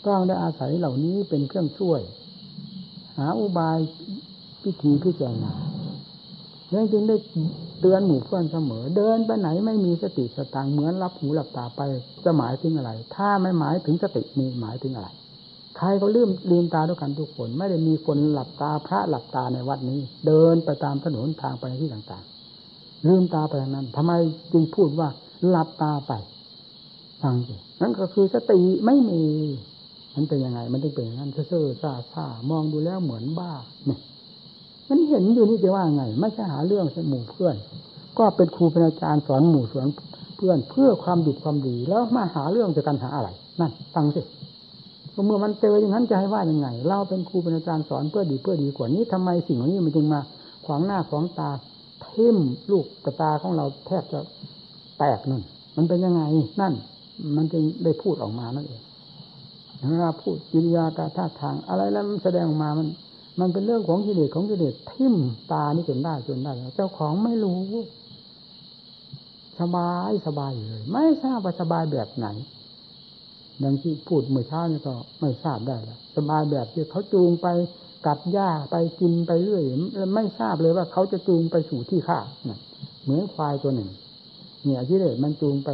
[0.06, 2.00] ต้องได้อาศัยเหล่านี้เป็นเครื่องช่วย
[3.18, 3.78] หาอุบาย
[4.62, 5.52] พิธีพิจารณา
[6.70, 7.16] เรื่องจึงได้
[7.80, 11.80] เตือนหมู่เพื่อนเสมอ เดินไปไหนไม่มีสติสตางเหมือนรับหูหลับตาไป
[12.24, 15.08] จะหมายถึงอะไร ถ้าไม่หมายถึงสตินี่หมายถึงอะไร
[15.76, 24.12] ใครก็ลืมลืมตาด้วยกันทุกคน ไม่ได้มีคนหลับตาพระหลับตาในวัดนี้ เดินไปตามถนนทางไปที่ต่างๆ ลืมตาไปนั้นทำไม
[24.52, 25.08] จึงพูดว่า
[25.48, 26.12] หลับตาไป
[27.22, 29.22] ฟังสินั่นก็คือสติไม่มี
[30.14, 33.52] มันเป็นยังไง มันต้องเป็นอย่างนั้นเซ่อซ่าซ่ามองดูแล้วเหมือนบ้า
[33.86, 34.00] เนี่ย
[34.88, 37.56] มันเห็นอยู่นี่จะว่าไง ไม่ใช่หาเรื่องหมู่เพื่อน
[38.18, 39.88] ก็เป็นครูเป็นอาจารย์สอนหมู่สอน
[40.36, 43.28] เพื่อนเพื่อความดีความดีแล้วมาหาเรื่องจะกันหาอะไร
[43.60, 44.20] นั่นฟังสิ
[45.26, 50.20] เมื่อมันเจออย่างนั้นจะให้ว่ายังไง เราเป็นครูเป็นอาจารย์สอนเพื่อดีเพื่อดีกว่านี้ทำไมสิ่งเหล่านี้มันจึงมา
[50.66, 51.50] ขวางหน้าขวางตา
[52.02, 52.36] เทิ่ม
[52.70, 54.20] ลูกกระตาของเราแทบจะ
[54.98, 55.42] แตกนั่น
[55.76, 56.22] มันเป็นยังไง
[56.60, 56.74] นั่น
[57.36, 58.82] มันจึงได้พูดออกมานั่นเอง
[59.90, 62.88] เวลาพูดกิริยาการท่าทางอะไรแล้วมันแสดงออกมามัน
[63.40, 65.14] มันเป็นเรื่องของกิเลสของกิเลสทิ่ม
[65.52, 67.58] ตานี่จนได้จนได้เจ้าของไม่รู้
[69.60, 72.26] สบายสบายเลย ไม่ทราบว่าสบายแบบไหน
[73.62, 77.46] ดังที่พูดเมื่อเช้านี่ก็ไม่ทราบได้แล้วสบายแบบที่เขาจูงไป
[78.06, 79.62] กัดหญ้าไปกินไปเรื่อย
[80.14, 82.18] ไม่ทราบเลยว่าเขาจะจูงไปสู่ที่ฆ่า
[83.02, 83.90] เหมือนควายตัวหนึ่ง
[84.64, 85.70] เนี่ยที่เด็มันจูงไป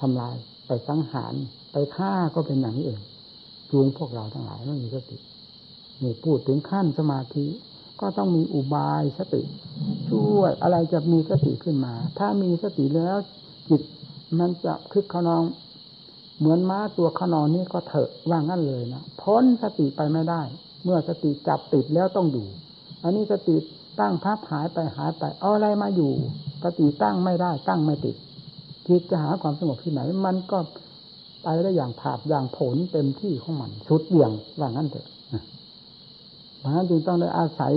[0.00, 1.34] ทำลาย ไปสังหาร
[1.72, 3.00] ไปฆ่าก็เป็นอย่างนี้เอง
[3.70, 5.16] จูงพวกเราทั้งหลายไม่มีสติ
[6.02, 7.46] นี่พูดถึงขั้นสมาธิ
[8.00, 9.42] ก็ต้องมีอุบายสติ
[10.08, 13.16] ช่วยอะไรจะมีสติขึ้นมา ถ้ามีสติแล้ว
[13.68, 13.82] จิต
[14.38, 15.42] มันจะคึกขนอง
[16.38, 20.42] เหมือนม้าตัวขนองนี้ก็เถอะว่างั้นเลยนะพ้นสติไปไม่ได้
[20.84, 22.46] เมื่อสติจับติดแล้วต้องอยู่
[23.02, 23.56] อันนี้สติ
[24.00, 26.12] ตั้งพับหายไปหายไปเอาอะไรมาอยู่
[26.64, 28.16] สติตั้งไม่ได้ ตั้งไม่ติด
[28.88, 30.58] จิตจะหาความสงบที่ไหน มันก็
[31.42, 35.06] ไปได้อย่างผาดอย่างผลเต็มที่ของมันชุดเบี่ยงว่างั้นเถอะ
[36.58, 37.72] เพราะนั้นจึงต้องได้อาศัย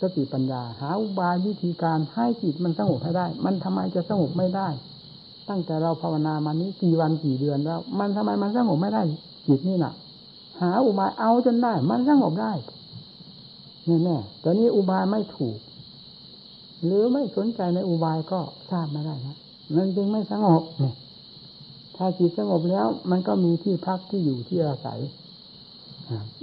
[0.00, 4.68] สติปัญญา หาอุบายวิธีการให้จิตมันสงบให้ได้ มันทำไมจะสงบไม่ได้
[5.48, 9.02] ตั้งแต่เราภาวนามานี้กี่วันกี่เดือนแล้ว มันทำไมมันสงบไม่ได้
[9.46, 9.92] จิตนี่น่ะ
[10.60, 12.52] หาอุบายเอาจนได้ มันสงบได้
[14.04, 15.58] แน่ๆแต่นี้อุบายไม่ถูก
[16.84, 19.36] หรือไม่สนใจในอุบายก็ทราบไม่ได้นะ
[19.76, 20.94] มันจึงไม่สงบเนี่ย
[21.96, 25.00] ถ้าจิตสงบแล้ว มันก็มีที่พักที่อยู่ที่อาศัย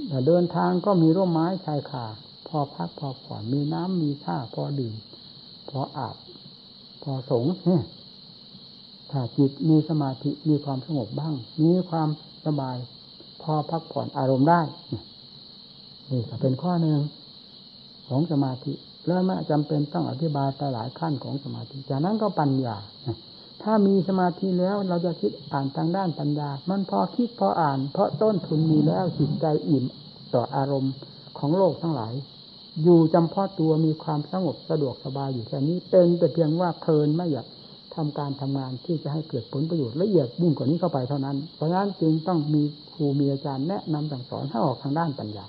[0.08, 2.06] แต่เดินทางก็มีร่มไม้ชายคา
[2.48, 4.94] พอพักพอผ่อนมีน้ำมีท่าพอดื่ม
[5.70, 6.16] พออาบ
[7.04, 7.84] พอสงเนี่ย
[9.12, 12.10] ถ้าจิตมีสมาธิมีความสงบบ้าง มีความ
[12.46, 12.78] สบาย
[13.42, 14.62] พอพักผ่อนอารมณ์ได้
[16.12, 17.00] นี่ก็เป็นข้อหนึ่ง
[18.08, 18.74] ของสมาธิ
[19.08, 22.78] แล้วไม่จำเป็นต้องอธิบายไปหลายขั้นของสมาธิ จากนั้นก็ปัญญา
[23.64, 29.86] ถ้ามีสมาธิแล้วเราจะคิดอ่านทางด้านปัญญา มันพอคิดพออ่าน เพราะต้นทุนมีแล้วจิตใจอิ่ม
[30.34, 30.94] ต่ออารมณ์
[31.40, 32.14] ของโลกทั้งหลาย
[32.84, 37.48] อยู่จำเพาะตัวมีความสงบสะดวกสบายอยู่แค่นี้ เป็นแต่เพียงว่าเพลินไม่อยาก
[37.96, 45.46] ทำการทำงานที่จะให้เกิดผลประโยชน์ละเอียดยิ่งกว่านี้เข้าไปเท่านั้น เพราะฉะนั้นจึงต้องมีครูมีอาจารย์แนะนำสั่งสอนให้ออกทางด้านปัญญา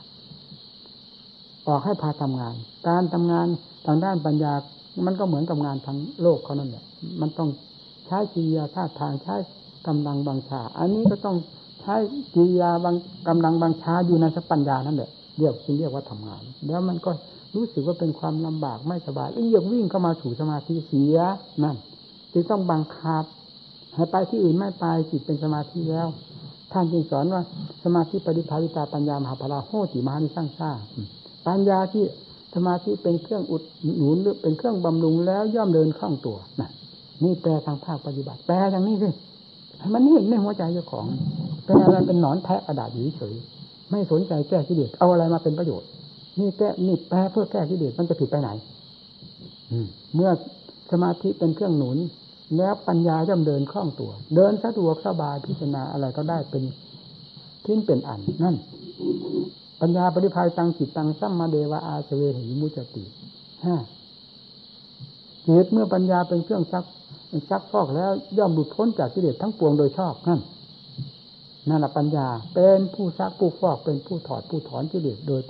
[1.68, 2.54] ออกให้พาทำงาน
[2.88, 3.46] การทำงาน
[3.86, 4.52] ทางด้านปัญญา
[5.06, 6.84] มันก็เหมือนกับงานทางโลกเขานั่นแหละ
[7.20, 7.48] มันต้อง
[8.06, 9.34] ใช้กิริยาท่าทางใช้
[9.86, 11.36] กำลังบังชา อันนี้ก็ต้อง
[11.80, 11.94] ใช้
[12.34, 12.94] กิริยาบาง
[13.28, 17.10] กำลังบังชาอยู่ในสปัญญานั่นแหละเรียกจึงเรียกว่าทำงาน แล้วมันก็
[17.54, 21.18] รู้สึกว่าเป็นความลำบากไม่สบายเอียกวิ่งเข้ามาสู่สมาธิเสีย
[21.64, 21.76] นั่น
[22.32, 23.24] จึงต้องบังคับ
[23.94, 26.08] ให้ไปที่อื่นไม่ไปจิตเป็นสมาธิแล้ว
[26.72, 27.42] ท่านจึงสอนว่า
[27.84, 30.70] สมาธิปฏิภาวิตาปัญญามหาพลาโหติมานิสร้างซ่า
[31.46, 32.04] ปัญญาที่
[32.54, 33.62] สมาธิเป็นเครื่องอุด
[33.96, 36.70] หนุนหรือเป็นเครื่องบำรุงแล้วย่อมเดินคล่องตัวนะ
[37.24, 39.08] นี่แปลทางภาคปฏิบัติ แปลอย่างนี้สิ
[39.94, 41.06] มันเห็นในหัวใจเจ้าของ
[41.64, 43.34] แปลอะไรเป็นหนอนแทะกระดาษอยู่เฉย
[43.90, 45.88] ไม่สนใจแก้กิเลสเอาอะไรมาเป็นประโยชน์
[46.38, 48.50] นี่แก้นี่แปลเพื่อแก้กิเลสมันจะผิดไปไหน
[49.70, 49.78] อื
[50.14, 50.30] เมื่อ
[50.90, 51.96] สมาธิเป็นเครื่องหนุน
[52.56, 56.62] แล้วปัญญาย่อมเดินคล่องตัว เดินสะดวกสบายพิจารณาอะไรก็ได้เป็น
[57.64, 58.56] ทิ้นเป็นอันนั่น
[59.80, 63.04] ปัญญาปริภายตังจิตตังสัมมาเดวะอาเสเวหิมุจติ
[63.64, 63.76] ห้า
[65.46, 66.84] จิตเมื่อปัญญาเป็นเครื่องซัก
[67.50, 70.40] ซักฟอกแล้วย่อมหลุดพ้นจากกิเลสทั้งปวงโดยชอบนั่น
[71.68, 75.40] นั่นแหละปัญญาเป็นผู้ซักผู้ฟอกเป็นผู้ถอดผู้ถอนกิเลสโดย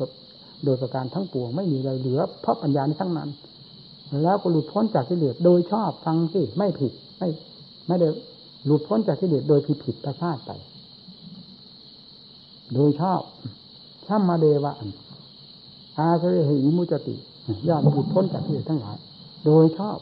[0.65, 3.29] โดยประการทั้งปวงไม่มีอะไรเหลือเพราะปัญญาในทั้งนั้น
[4.23, 7.29] แล้วก็หลุดพ้นจากกิเลสโดยชอบฟังสิไม่ผิด ไม่
[7.87, 8.09] ไม่ได้
[8.67, 10.51] หลุดพ้นจากกิเลสโดยผิดผิดประพลาดไป
[12.75, 13.21] โดยชอบ
[14.07, 14.73] สัมมาเดวะ
[15.99, 17.15] อาเสหิมุจติ
[17.69, 18.97] ยอมหลุดพ้นจากที่ทั้งหลาย
[19.45, 19.99] โดยชอบ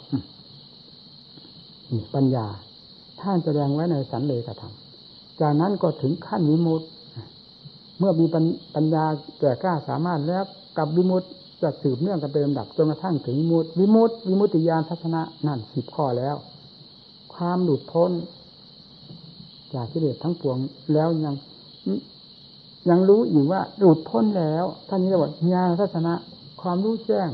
[2.15, 2.47] ปัญญา
[3.21, 4.75] ท่านแสดงไว้ในสันเลกธรรม
[5.41, 6.83] จากนั้นก็ถึงขั้นวิมุต
[7.99, 8.27] เมื่อมี
[8.75, 9.05] ปัญญา
[9.41, 10.45] แก่กล้าสามารถแล้ว
[10.79, 11.23] กับวิมุต
[11.63, 16.37] จะสืบเนื่องกันเป็นลำดับจนกระทั่งถึงวิมุตวิมุตวิมุตติยานทัศนะนั่นสิบข้อแล้ว
[17.35, 18.11] ความหลุดพ้น
[19.75, 20.57] จากกิเลสทั้งปวง
[20.95, 21.35] แล้วยัง
[22.89, 26.15] ยังรู้อีกว่าหลุดพ้นแล้วท่านนี้เรียกว่าญาณทัศนะ
[26.63, 27.29] ความรู้แจ้ง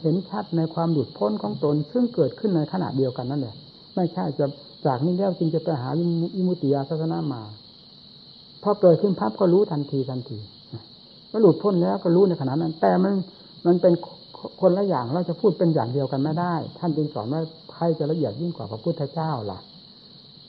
[0.00, 3.54] เห็นชัดในความหลุดพ้นของตน ซึ่งเกิดขึ้นในขณะเดียวกันนั่นแหละ
[3.94, 4.46] ไม่ใช่จะ
[4.86, 5.88] จากนี้แล้วจึงจะไปหา
[6.36, 7.42] อิมุติยาทัศนะมา
[8.62, 10.38] พอเกิดขึ้นพับก็รู้ทันทีทันที
[11.30, 13.12] ก็หลุดพ้นแล้วก็รู้ในขณะนั้น แต่มัน
[13.66, 13.94] มันเป็น
[14.60, 19.58] คนละอย่างเราจะพูดเป็นอย่างเดียวกันไม่ได้ ท่านจึงสอนว่าใครจะละเอียดยิ่งกว่าพระพุทธเจ้าล่ะ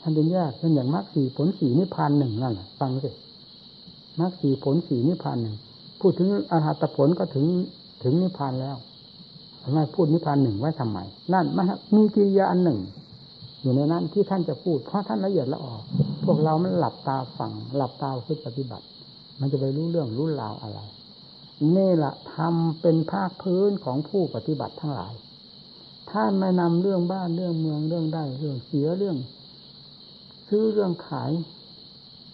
[0.02, 3.10] ท่านจึงแยกเป็นอย่างมรรคสี่ผลสี่นิพพานหนึ่งนั่นแหละฟังสิ
[4.20, 5.56] มรรคสี่ผลสี่นิพพานหนึ่ง
[6.02, 7.46] พูดถึงอรหัตผลก็ถึง
[8.04, 8.78] ถึงนิพพานแล้ว
[9.64, 10.98] ทำไมพูดนิพพานหนึ่งไว้ทำไม
[11.34, 12.80] นั่นมันมีกิริยาอันหนึ่ง
[13.62, 15.82] อยู่ในนั้นที่ท่านจะพูดเพราะท่านละเอียดละออก
[16.26, 18.86] พวกเรามันหลับตาฟังหลับตาคิดปฏิบัติ
[19.40, 20.80] มันจะไปรู้เรื่องรู้ราวอะไร
[21.76, 25.14] นี่แหละทำเป็นภาคพื้นของผู้ปฏิบัติทั้งหลาย
[26.12, 29.18] ท่านไม่นำเรื่องบ้านเรื่องเมืองเรื่องได้เรื่องเสียเรื่อง
[30.48, 31.32] ซื้อเรื่องขาย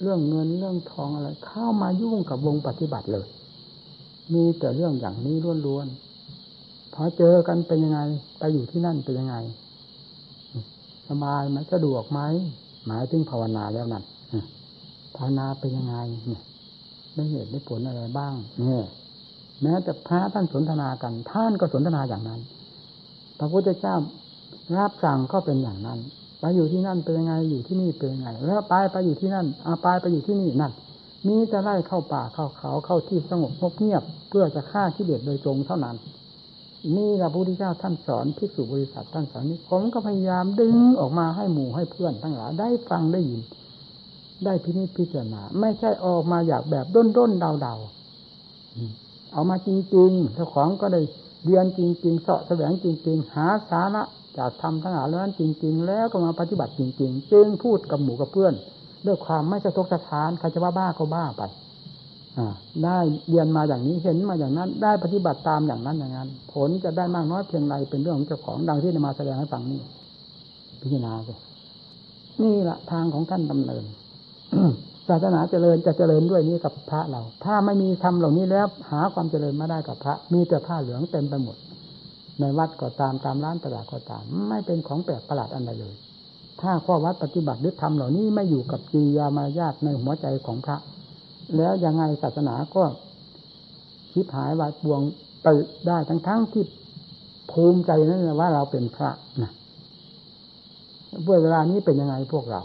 [0.02, 3.28] เรื่องเงินเรื่องทองอะไร เข้ามายุ่งกับวงปฏิบัติเลย
[4.34, 8.00] มีแต่เรื่องอย่างนี้ล้วนๆพอเจอกันเป็นยังไง
[8.40, 9.36] ไปอยู่ที่นั่นเป็นยังไง
[11.08, 12.20] สบายไหมสะดวกไหม
[12.86, 14.04] หมายถึงภาวนาแล้วนั่น
[15.16, 15.96] ภาวนาเป็นยังไง
[16.28, 16.44] เนี่ย
[17.14, 18.86] ได้เหตุได้ผลอะไรบ้างเนี่ย
[19.62, 22.40] แม้แต่พระท่านสนทนากัน ท่านก็สนทนาอย่างนั้น
[23.40, 23.96] พระพุทธเจ้า
[24.78, 26.00] รับสั่งก็เป็นอย่างนั้น
[26.40, 30.72] ไปอยู่ที่นั่นเป็นยังไงอยู่ที่นี่เป็นยังไง แล้วไปไปอยู่ที่นั่นอาไปไปอยู่ที่นี่นั่น
[31.28, 35.96] มีจะไล่เข้าป่าเข้าเขาเข้าที่สงบงบเงียบ เพื่อจะฆ่าที่เด็ดโดยตรงเท่านั้น
[36.96, 43.42] นี่พระพุทธเจ้าท่านสอนภิกษุบริษัทท่านสอนนี้ผมก็พยายามดึงออกมาให้หมู่ให้เพื่อนทั้งหลายได้ฟังได้ยิน
[44.46, 47.76] ได้พินิจพิจารณาไม่ใช่ออกมาอยากแบบด้นด้นเดาเดา
[49.34, 51.02] เอามาจริงๆเจ้าของก็ได้
[51.46, 54.04] เรียนจริงๆเสาะแสวงจริง ๆ หาสาระ
[54.38, 58.54] จากทำทั้งหลายนั้นจริง ๆ แล้วก็มาปฏิบัติจริง ๆ จึงพูดกับหมู่กับเพื่อน
[59.06, 61.42] ด้วยความไม่สะทกสะท้านใครจะว่าบ้าก็บ้าไป
[62.84, 62.98] ได้
[63.30, 69.82] เรียนมาอย่างนี้เห็นมาอย่างนั้น ได้ปฏิบัติตามอย่างนั้นอย่างนั้น ผลจะได้มากน้อยเพียงไรเป็นเรื่องของเจ้าของดังที่นมาแสดงให้ฟังนี่
[70.82, 71.34] พิจารณาสิ
[72.44, 73.84] นี่แหละทางของท่านดำเนิน
[75.10, 81.58] ศาสนาเจริญจะเจริญด้วยนี้กับพระเรา ถ้าไม่มีทำเหล่านี้แล้วหาความเจริญมาได้กับพระ มีแต่ผ้าเหลืองเต็มไปหมด
[82.40, 85.96] ในวัดก็ตามตามร้านตลาดก็ตาม ไม่เป็นของแปลกประหลาดอันใดเลย
[86.62, 90.78] ถ้าข้อวัดปฏิบัติหรือทำเหล่านี้ไม่อยู่กับจียามายาทในหัวใจของพระ
[91.58, 92.84] แล้วยังไงศาสนาก็
[94.14, 95.02] ชิบหายวายปวง
[95.44, 95.48] ไป
[95.88, 96.64] ได้ทั้งทั้งที่
[97.52, 99.10] ภูมิใจนั่นแหละว่าเราเป็นพระ
[99.44, 99.52] นะ
[101.42, 102.62] เวลานี้เป็นยังไงพวกเรา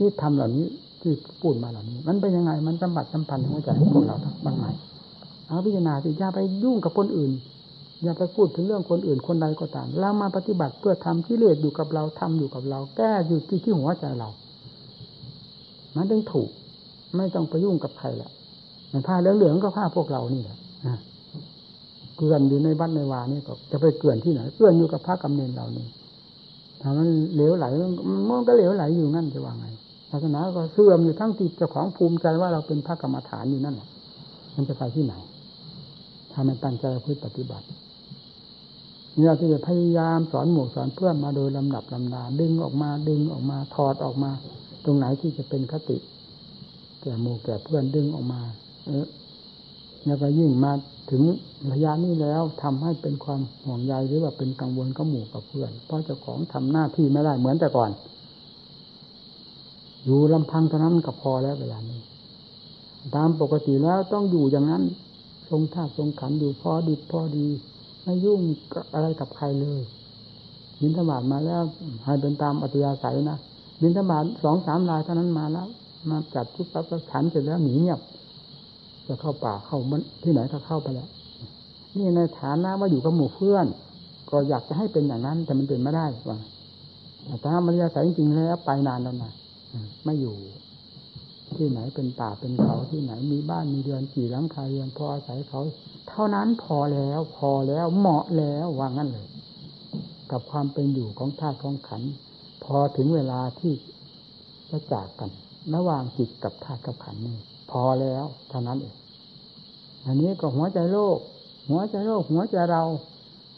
[0.00, 0.66] ที่ทำเหล่านี้
[1.02, 4.66] ที่พูดมาเหล่านี้ มันเป็นยังไง มันสัมผัสสัมพันธ์หัวใจของเราบ้างไหม
[5.46, 7.30] เอาพิจารณาสิอย่าไปยุ่งกับคนอื่น
[8.02, 14.28] อย่าไปพูดถึงเรื่องคนอื่นคนใดก็ตามเรามาปฏิบัติเพื่อทำที่เลสอยู่กับเราทำอยู่กับเรา แก้อยู่ที่ที่หัวใจเรา
[15.96, 16.48] มันต้องถูก
[17.16, 18.30] ไม่ต้องไปยุ่งกับใครแหละ
[18.92, 20.56] มันผ้าเหลืองๆก็ผ้าพวกเรานี่แหละ
[22.16, 25.86] เกลื่อนอยู่ในบ้านในวานี่ก็จะไปเกลื่อนที่ไหนเกลื่อนอยู่กับพระกำเนิดเรานี่
[26.80, 27.66] ถ้ามันเหลวไหล
[28.28, 29.66] มันก็เหลวไหลอยู่นั่นจะว่าไง
[30.10, 33.88] ศาสนาก็เสื่อมอยู่ทั้งที่เจ้าของภูมิใจว่าเราเป็นพระกรรมฐานอยู่นั่นแหละ
[34.54, 35.14] มันจะไปที่ไหน
[36.32, 37.66] ถ้ามันตั้งใจพึ่ปฏิบัติ
[39.18, 44.30] เนี่ยที่จะพยายามสอนหมู่สอนเพื่อนมาโดยลำดับลำดาดึงออกมาดึงออกมาถอดออกมา
[44.84, 45.96] ตรงไหนที่จะเป็นคติ
[47.00, 48.40] แก่หมู่แก่เพื่อนดึงออกมา
[48.86, 49.06] เออ
[50.06, 50.72] แล้วก็ยิ่งมา
[51.10, 51.22] ถึง
[51.72, 57.90] ระยะนี้แล้วทำให้เป็นความห่วงใยหรือว่าเป็นกังวลกับหมู่กับเพื่อน เพราะเจ้าของทำหน้าที่ไม่ได้เหมือนแต่ก่อน
[60.04, 62.00] อยู่ลำพังเท่านั้นก็พอแล้วเวลานี้
[63.14, 64.82] ตามปกติแล้วต้องอยู่อย่างนั้น
[65.48, 67.46] ทรงท่าทรงขันอยู่พอดีพอดี
[68.02, 68.40] ไม่ยุ่ง
[68.94, 69.80] อะไรกับใครเลย
[70.80, 71.62] บินธบาตมาแล้ว
[72.04, 73.38] ให้เป็นตามอัตยาศัยนะ
[73.82, 75.66] บินธบาตสองสามลายเท่านั้นมาแล้ว
[76.10, 78.00] มาจัดทุกปั๊บก็ขันเสร็จแล้วหนีเงียบ
[79.06, 81.08] จะเข้าป่าเข้ามันที่ไหนก็เข้าไปแล้ว
[81.96, 83.66] นี่ในฐานะว่าอยู่กับหมู่เพื่อน
[84.30, 86.38] ก็อยากจะให้เป็นอย่างนั้น แต่มันเป็นไม่ได้ว่า
[87.24, 89.32] แต่ถ้ามันยาศัยจริงๆแล้วไปนานแล้วนะ
[90.04, 90.36] ไม่อยู่
[91.56, 95.60] ที่ไหนเป็นป่าเป็นเขาที่ไหนมีบ้านมีเรือนกี่หลังคาเรือนพออาศัยเขา
[96.08, 99.28] เท่านั้นพอแล้ว พอแล้วเหมาะแล้ววางั้นเลย
[100.30, 102.02] กับความเป็นอยู่ของธาตุของขัน
[102.64, 103.72] พอถึงเวลาที่
[104.70, 105.30] จะจากกัน
[105.74, 107.38] ระหว่างจิตกับธาตุกับขันนี่
[107.70, 108.94] พอแล้วเท่านั้นเอง
[110.06, 111.18] อันนี้ก็หัวใจโลก
[111.70, 112.84] หัวใจโลก หัวใจเรา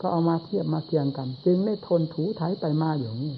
[0.01, 3.35] ก็เอามาเทียบมาเคียงกัน จึงได้ทนถูไถไปมาอย่างนี้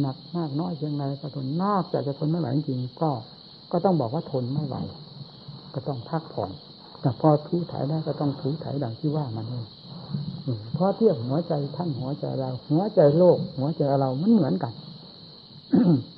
[0.00, 3.10] หนักมากน้อยเพียงไรก็ทนนอกจากจะทนไม่ไหวจริงก็
[3.72, 4.76] ก็ต้องบอกว่าทนไม่ไหว
[5.74, 6.50] ก็ต้องพักผ่อน
[7.00, 9.66] แต่พอถูถ่ายได้ก็ต้องถูถ่ายดังที่ว่ามันเอง
[10.74, 14.72] เพราะเทียบหัวใจท่านหัวใจเรา หัวใจโลก หัวใจเรามันเหมือนกัน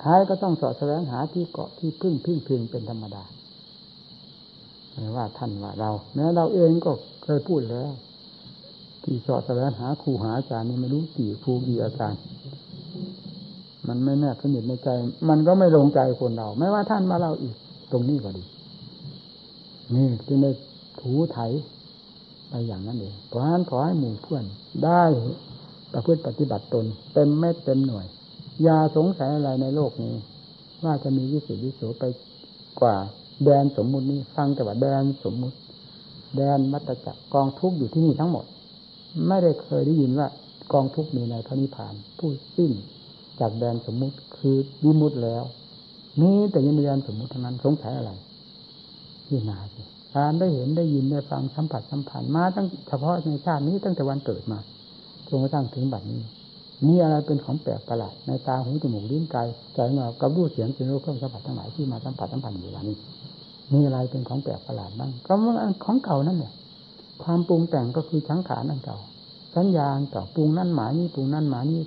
[0.03, 3.23] ท้ายก็ต้องสอดแสวงหาที่เกาะที่พึ่งพึ่งพิงเป็นธรรมดา
[4.93, 6.91] ไม่ว่าท่านว่าเราแม้เราเองก็
[7.23, 7.91] เคยพูดแล้ว
[9.03, 12.19] ที่สอดแสวงหาครูหาอาจารย์นี่ไม่รู้กี่ครูกี่อาจารย์
[13.87, 14.87] มันไม่แน่สนิทในใจ
[15.29, 17.55] มันก็ไม่ลงใจคนเรา ไม่ว่าท่านมาเราอีก
[17.91, 18.43] ตรงนี้ก็ดี
[19.95, 20.51] นี่จึงได้
[21.01, 21.37] ถูไถ
[22.49, 24.45] ไปอย่างนั้นเองเพราะฉะนั้นขอให้หมู่เพื่อน
[24.85, 25.03] ได้
[25.93, 28.05] ประพฤติปฏิบัติตน เต็มเม็ดเต็มหน่วย
[28.63, 30.13] อย่าสงสัยอะไรในโลกนี้
[30.83, 32.03] ว่าจะมีวิสุทธิโสไป
[32.79, 32.95] กว่า
[33.43, 35.57] แดนสมมุตินี้ ฟังแต่ว่าแดนสมมุติ
[36.35, 38.45] แดนมัตจักรกองทุกข์อยู่ที่นี่ทั้งหมด
[39.27, 40.27] ไม่ได้เคยได้ยินว่า
[40.73, 42.71] กองทุกข์มีในพระนิพพานผู้สิ้น
[43.39, 45.43] จากแดนสมมุติคือวิมุตแล้ว
[46.21, 48.11] นี่แต่ยังมีแดนสมมุติเท่านั้นสงสัยอะไร
[49.27, 49.81] ที่นาสิ
[50.15, 54.59] การได้เห็นได้ยินได้ฟังสัมผัสสัมผัสมาตั้งเฉพาะในชาตินี้ตั้งแต่วันเกิดมา
[55.27, 56.21] จนกระทั่งถึงบัดนี้
[56.87, 62.97] มีอะไรเป็นของแปลกประหลาดในตาหูจมูกลิ้นกายใจเงากับรูปเสียงเสียงรู้เครื่องสัมผัสทั้งหลายที่มาสัมผัสสัมพันธ์อยู่แล้วนี้
[63.73, 65.33] มีอะไรเป็นของแปลกประหลาดบ้างก็
[65.83, 66.53] ของเก่านั่นแหละ
[67.23, 68.97] ความปรุงแต่งก็คือชังขานนั่นเก่า
[69.55, 71.81] สัญญาเก่าปรุงนั่นหมายนี่ปรุงนั่นหมายนี่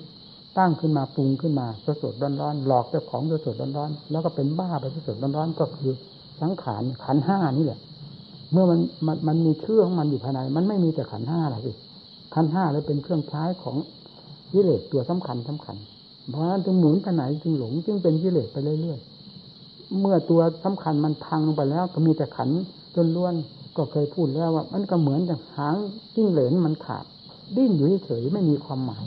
[0.57, 5.91] ตั้งขึ้นมาปรุงขึ้นมาสดสดร้อนร้อนหลอกเจ้าของสดสดร้อนร้อนแล้วก็เป็นบ้าไปสดสดร้อนร้อนก็คือ
[6.41, 7.79] สังขารขันห้านี่แหละ
[8.51, 11.71] เมื่อมันมันมันมีเชื่อของมันอยู่ภายใน มันไม่มีแต่ขันห้าหรอกสิ
[12.33, 13.77] ขันห้าเลยเป็นเครื่องใช้ของ
[14.51, 15.77] กิเลสตัวสำคัญสำคัญ
[16.29, 22.49] เพราะฉะนั้นจึงหมุนไปไหนจึงหลงจึงเป็นกิเลสไปเรื่อยๆเมื่อตัวสำคัญมันพังลงไปแล้ว ก็มีแต่ขัน
[22.95, 23.33] จนล้วน
[23.77, 25.75] ก็เคยพูดแล้วว่า มันก็เหมือนอย่างหาง
[26.15, 27.05] จิ้งเหลนมันขาด
[27.55, 29.05] ดิ้นอยู่เฉยไม่มีความหมาย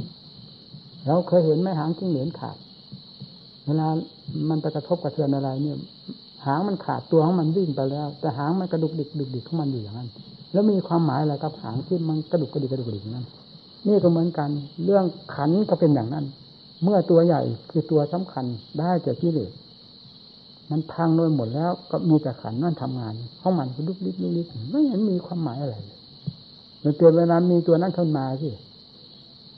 [1.07, 2.57] เราเคยเห็นไหมหางจิ้งเหลนขาด
[3.67, 3.87] เวลา
[4.49, 5.77] มันไปกระทบกระเทือนอะไร เนี่ย
[6.47, 10.09] หางมันขาดตัวของมันวิ่งไปแล้ว แต่หางมันกระดุกดิกดุกดิกของมันอยู่อย่างนั้น
[10.53, 13.27] แล้วมีความหมายอะไรกับหางที่มันกระดุกกระดิกกระดุกดิกนั้น
[13.87, 14.51] นี่ก็เหมือนกัน
[14.85, 16.25] เรื่องขันก็เป็นอย่างนั้น
[16.83, 18.45] เมื่อตัวใหญ่คือตัวสำคัญ
[18.79, 19.51] ได้จากที่เหลือ
[20.71, 25.77] มันพังโดยหมดแล้วก็มีแต่ขันนั่นทำงานของมันก็ลุกลิกลุกลิกไม่เห็นมีความหมายอะไร
[26.81, 28.51] เลยเตือนเวลามีตัวนั้นเข้ามาสิ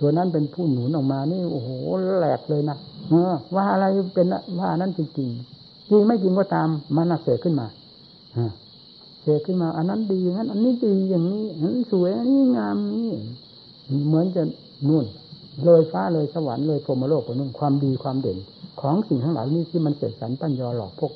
[0.00, 1.70] ตัวนั้นเป็นผู้หนุนออกมานี่โอ้โห
[2.18, 2.76] แหลกเลยนะ
[3.08, 4.26] เออ ว่าอะไรเป็น
[4.60, 5.28] ว่านั้นจริงจริง
[5.88, 7.66] จริงไม่จริงก็ตามมันนักเสกขึ้นมา
[9.22, 13.10] เสกขึ้นมา อันนั้นดีงั้น อันนี้ดีอย่างนี้อันสวยอันนี้งามนี่
[14.06, 14.42] เหมือนจะ
[14.88, 15.04] นู่น
[15.64, 18.38] เลยฟ้าเลยสวรรค์เลยพรมโลกไปนู่นความดีความเด่น
[18.80, 21.12] ของสิ่งทั้งหลายนี่ที่มันเสกสรรปั้นยอหลอกพวก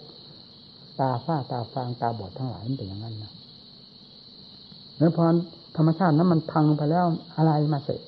[1.01, 3.33] ตาฝ้าตาฟางตาบอดทั้งหลายมันเป็นอย่างนั้นนะ
[4.99, 5.25] แล้วพอ
[5.77, 7.05] ธรรมชาตินั้นมันพังไปแล้ว
[7.37, 8.01] อะไรมาเสก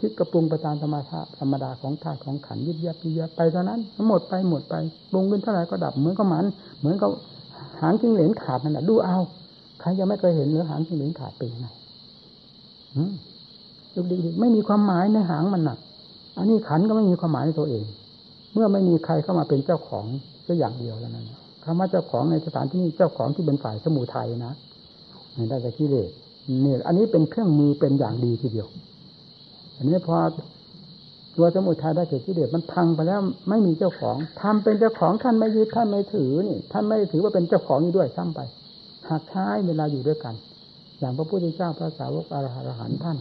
[0.00, 4.74] คิดกระปรุงไปตามธรรมชาติธรรมดาของธาตุของขันยิบยับยิบยับไปเท่านั้นหมดไปหมดไป
[5.10, 6.44] ปรุงขึ้นเท่าไหร่ก็ดับเหมือนกับมัน
[6.80, 7.10] เหมือนกับ
[7.80, 9.18] หางจิ้งเหลนขาดนั่นแหละดูเอา
[9.80, 11.66] ใครยังไม่เคยเห็นเนื้อหางจิ้งเหลนขาดเป็นยังไง
[13.94, 15.78] ดูดีๆไม่มีความหมายในหางมันน่ะ
[16.36, 17.84] อันนี้ขันก็ไม่มีความหมายในตัวเอง
[18.52, 20.04] เมื่อไม่มีใครเข้ามาเป็นเจ้าของ
[20.46, 21.26] ก็อย่างเดียวแล้วนั่น
[21.64, 24.52] คำว่าเจ้าของในสถานที่นี้เจ้าของที่เป็นฝ่ายสมุทัยนะ
[25.48, 26.08] ได้จากี่เลย
[26.64, 28.68] นี่อันนี้เป็นเครื่องมือเป็นอย่างดีทีเดียว
[29.80, 30.16] อันนี้พอ
[31.36, 38.40] ตัวสมุทัยได้เกิดที่เดชมันพังไปแล้วไม่มีเจ้าของทำเป็นเจ้าของท่านไม่ยึดท่านไม่ถือนี่ท่านไม่ถือว่าเป็นเจ้าของนี้ด้วยซ้ำไป
[39.08, 40.34] หากใช้เวลาอยู่ด้วยกัน
[40.98, 42.46] อย่างพระพุทธเจ้าพระสาวกอร
[42.78, 43.16] หันท่าน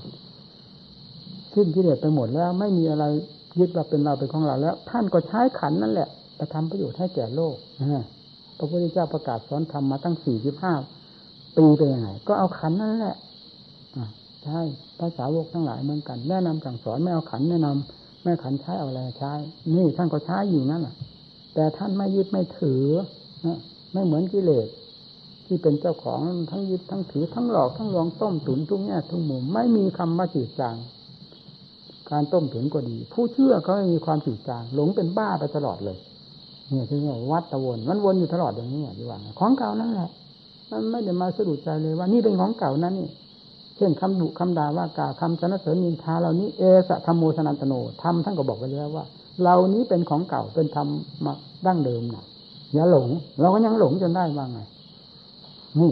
[1.54, 3.06] สิ้นที่เดชไปหมดแล้วไม่มีอะไร
[3.60, 7.56] ยึดว่าเป็นเราเป็นของเราแล้ว ท่านก็ใช้ขันนั่นแหละไปทำประโยชน์ให้แก่โลก
[8.58, 10.74] พระพุทธเจ้าประกาศสอนธรรมมาตั้งสี่สิบห้า
[11.58, 13.18] ปีเป็นยังไงก็เอาขันนั่นแหละ
[14.44, 14.62] ใช่
[15.00, 19.34] ภาษาวกทั้งหลายเหมือนกัน แนะนำสั่งสอนไม่เอาขันแนะนำไม่ขันใช้เอาอะไรใช้
[19.76, 20.96] นี่ท่านก็ใช้อยู่นั่นแหละ
[21.54, 22.86] แต่ท่านไม่ยึดไม่ถือ
[23.46, 23.58] นะ
[23.94, 24.68] ไม่เหมือนกิเลส
[25.46, 26.20] ที่เป็นเจ้าของ
[26.50, 30.76] ทั้งยึดทั้งถือทั้งหลอกทั้งลองต้มตุ๋นทุกแง่ทุกมุมไม่มีคำว่าจืดจาง
[32.12, 35.98] การต้มตุ๋นก็ดี ผู้เชื่อก็ไม่มีความจืดจางหลงเป็นบ้าไปตลอดเลย
[36.70, 40.10] เนี่ยที่ว่าวัดตะวนมันวนอยู่ตลอดอย่างนี้ดีว่าของเก่านั่นแหละ
[40.72, 43.10] มันไม่ได้มาสะดุดใจเลยว่านี่เป็นของเก่านั่นนี่
[43.80, 47.74] เช่นคำดุคำด่าว่ากาคำสนเสริญนินทาเหล่านี้เอสะธรรมโมสนันตโน
[48.04, 49.06] ธรรมท่านก็บอกไว้แล้วว่า
[49.42, 50.88] เหล่านี้เป็นของเก่าเป็นธรรม
[51.26, 51.34] มา
[51.66, 52.26] ดั้งเดิมนะ
[52.74, 53.10] อย่าหลง
[53.40, 54.60] เราก็ยังหลงจนได้ว่างไง
[55.80, 55.92] นี่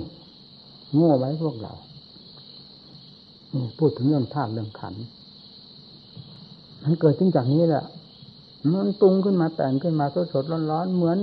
[0.96, 1.74] โง่ไว้พวกเรา
[3.78, 4.96] พูดถึงเรื่องธาตุเรื่องขัน
[6.84, 7.86] มันเกิดขึ้นจากนี้แหละ
[8.74, 11.18] มันตุงขึ้นมาแต่งขึ้นมาสดสดร้อนๆเหมือน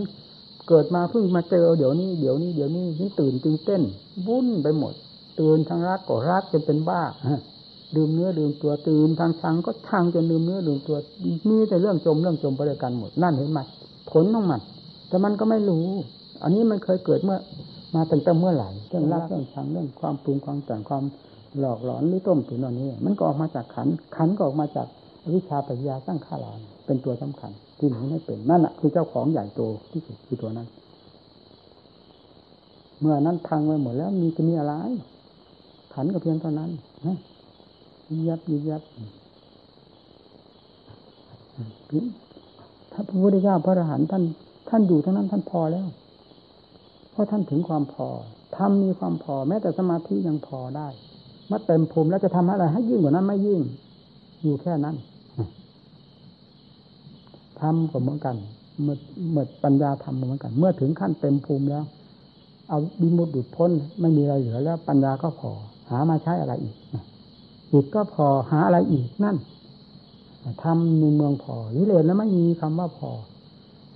[0.68, 3.82] เกิดมาเพิ่งมาเจอเดี๋ยวนี้เดี๋ยวนี้เดี๋ยวนี้ที่ตื่นตึงเต้น
[4.26, 4.94] วุ่นไปหมด
[5.40, 7.02] ตื่นทางรักก็รักจนเป็นบ้า
[7.96, 10.96] ดื่มเนื้อดื่มตัวตื่นทางชังก็ชังจนดื่มเนื้อดื่มตัว
[11.48, 13.60] มีแต่เรื่องจมเรื่องจมไปด้วยกันหมดนั่นเห็นไหม
[14.10, 14.60] ผลของมัน
[15.08, 15.86] แต่มันก็ไม่รู้
[16.42, 17.38] อันนี้มันเคยเกิดเมื่อ
[17.94, 21.04] มาตั้งแต่เมื่อไหร่เรื่องรักเรื่องชังเรื่องความปรุงความแต่งความ
[21.60, 24.86] หลอกหลอนหรือต้มตุ๋นอันนี้ มันก็ออกมาจากขันขันก็ออกมาจาก
[25.34, 29.60] วิชาปัญญาสร้างข้าลานเป็นตัวสำคัญ ที่หนูไม่เป็นนั่นแหะคือเจ้าของใหญ่โต
[29.92, 30.68] ที่สุดคือตัวนั้น
[33.00, 34.74] เมื่อนั้นพังไปหมดแล้วมีจะมีอะไร
[35.94, 36.70] ขันก็เพียงเท่านั้น
[38.08, 38.82] ยิยับยิยับ
[42.92, 44.22] ถ้าพระพุทธเจ้าพระอรหันต์ท่าน
[44.68, 45.86] ท่านอยู่ทั้งนั้นท่านพอแล้ว
[47.10, 48.08] เพราะท่านถึงความพอ
[48.56, 50.88] ทำมีความพอ แม้แต่สมาธิยังพอได้
[51.50, 53.60] มาเต็มภูมิแล้วจะทำอะไรให้ยิ่งกว่านั้นไม่ยิ่ง
[54.42, 54.96] อยู่แค่นั้น
[57.60, 58.36] ทำก็เหมือนกัน
[58.82, 58.96] เมื่อ
[59.30, 61.84] เมื่อปัญญาทำเหมือนกัน เมื่อถึงขั้นเต็มภูมิแล้ว
[62.68, 63.70] เอาบิมุดดุดพ้น
[64.00, 65.52] ไม่มีอะไรเหลือแล้ว ปัญญาก็พอ
[65.90, 66.74] หามาใช้อะไรอีก
[67.72, 69.36] จิตก็พอหาอะไรอีกนั่น
[70.62, 73.10] ทำในเมืองพอวิเลนแล้วไม่มีคำว่าพอ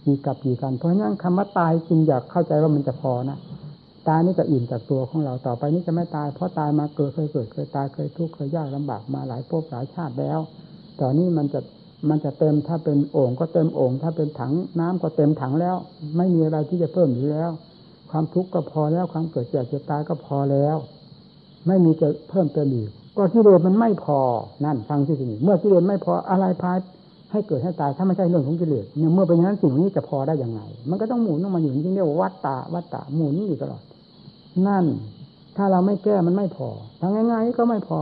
[0.07, 3.39] มีกับกี่กัน เพราะงั้นคำว่าตายจริงอยากเข้าใจว่ามันจะพอนะ
[4.09, 10.39] ตายนี่จะอิ่มจากตัวของเราต่อไปนี้จะไม่ตาย เพราะตายมาเกิดเคยเกิดเคยตายเคยทุกข์เคยยากลำบากมาหลายภพหลายชาติแล้ว
[11.01, 11.61] ตอนนี้มันจะ
[12.09, 15.77] มันจะเต็มถ้าเป็นโอ่งก็เต็มโอ่งถ้าเป็นถังน้ำก็เต็มถังแล้ว
[16.17, 17.51] ไม่มีอะไรที่จะเพิ่มอยู่แล้ว
[18.11, 20.77] ความทุกข์ก็พอแล้วความเกิดเจ็บเจ็บตายก็พอแล้ว
[21.69, 24.21] ไม่มีจะเพิ่มเติมอีกก็กิเลสมันไม่พอ
[24.65, 26.73] นั่นฟังที่นี่เมื่อกิเลสไม่พออะไรพา
[27.33, 30.61] ให้เกิดให้ตายถ้าไม่ใช่เรื่องของกิเลสเนี่ยเมื่อเป็นอย่างนั้นสิ่งนี้จะพอได้ยังไง
[30.91, 33.83] มันก็ต้องหมุนต้องมาอยู่จริงเรียกว่าวัตตะวัตตะหมุนอยู่ตลอด
[34.67, 34.85] นั่น
[35.57, 36.69] ถ้าเราไม่แก้มันไม่พอ
[37.01, 37.99] ทางง่ายๆก็ไม่พอ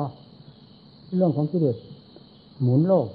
[1.17, 1.77] เรื่องของกิเลส
[2.63, 3.07] หมุนโลก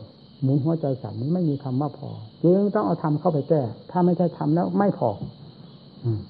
[0.43, 2.09] หมุนหัวใจสัตว์นี้ไม่มีคำว่าพอ
[2.43, 5.09] จึงต้องเอาทำเข้าไปแก้ ถ้าไม่ใช่ทำแล้วไม่พอ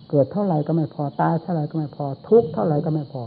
[0.09, 3.24] เกิดเท่าไหร่ก็ไม่พอตายเท่าไหร่ก็ไม่พอ ทุกเท่าไหร่ก็ไม่พอ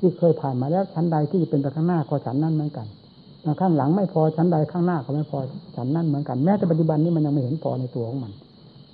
[0.00, 2.86] ที่เคยผ่านมาแล้วชั้นใดที่เป็นไปข้างหน้าก็ชั้นนั้นเหมือนกัน
[3.60, 5.38] ข้างหลังไม่พอชั้นใดข้างหน้าก็ไม่พอ
[5.76, 8.32] ชั้นนั้นเหมือนกันแม้แต่ปัจจุบันนี้มันยังไม่เห็นพอในตัวของมัน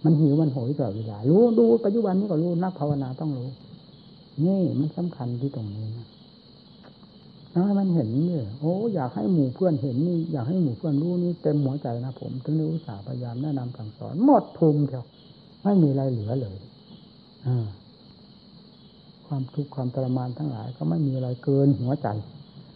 [0.04, 3.48] มันหิวมันโหยตลอดเวลารู้ดูปัจจุบันนี้ก็รู้นักภาวนาต้องรู้
[4.44, 6.06] นี่มันสำคัญที่ตรงนี้นะ
[7.64, 15.04] ให้มันเห็นเนี่ยโอ้อยากให้หมู่เพื่อนเห็นนี่อยากให้หมู่เพื่อนรู้นี่เต็มหัวใจนะผมถึงได้อุตส่าห์พยายามแนะนำสั่งสอนหมดทุมเดียว
[15.62, 16.56] ไม่มีอะไรเหลือเลย
[17.46, 17.66] อ่า
[19.26, 22.08] ความทุกข์ความทรมานทั้งหลาย ก็ไม่มีอะไรเกินหัวใจ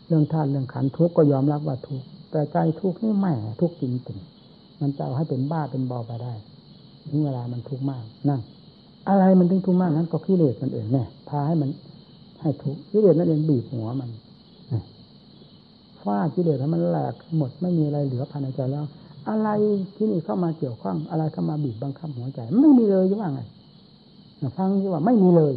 [0.06, 6.32] เรื่องท่านเรื่องขันทุกข์ก็ยอมรับว่าทุกข์แต่ใจทุกข์นี่แม่ทุกข์จริงๆมันจะเอาให้เป็นบ้าเป็นบอไปได้
[7.08, 8.40] ถึงเวลามันทุกข์มากนั่น
[9.08, 11.70] อะไรมันถึงทุกข์มากนั้นก็กิเลสมันเองเนี่ยพาให้มัน
[12.40, 14.10] ให้ทุกข์กิเลสนั่นเองบีบหัวมัน
[16.02, 18.84] ฟาดกิเลสให้มันแหลกหมดไม่มีอะไรเหลือภายในใจแล้ว
[19.28, 19.48] อะไร
[19.96, 23.40] ที่นี่เข้ามาเกี่ยวข้องอะไรเข้ามาบีบบังคับหัวใจ ไม่มีเลยยังไง
[24.56, 25.54] ฟังที่ว่าไม่มีเลย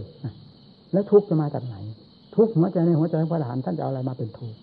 [0.93, 1.75] แล้วทุกข์จะมาจากไหน
[2.35, 4.57] ทุกข์หัวใจในหัวใจของพระอรหันต์ท่านจะเอาอะไรมาเป็นทุกข์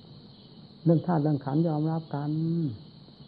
[0.85, 2.31] เรื่องธาตุเรื่องขันยอมรับกัน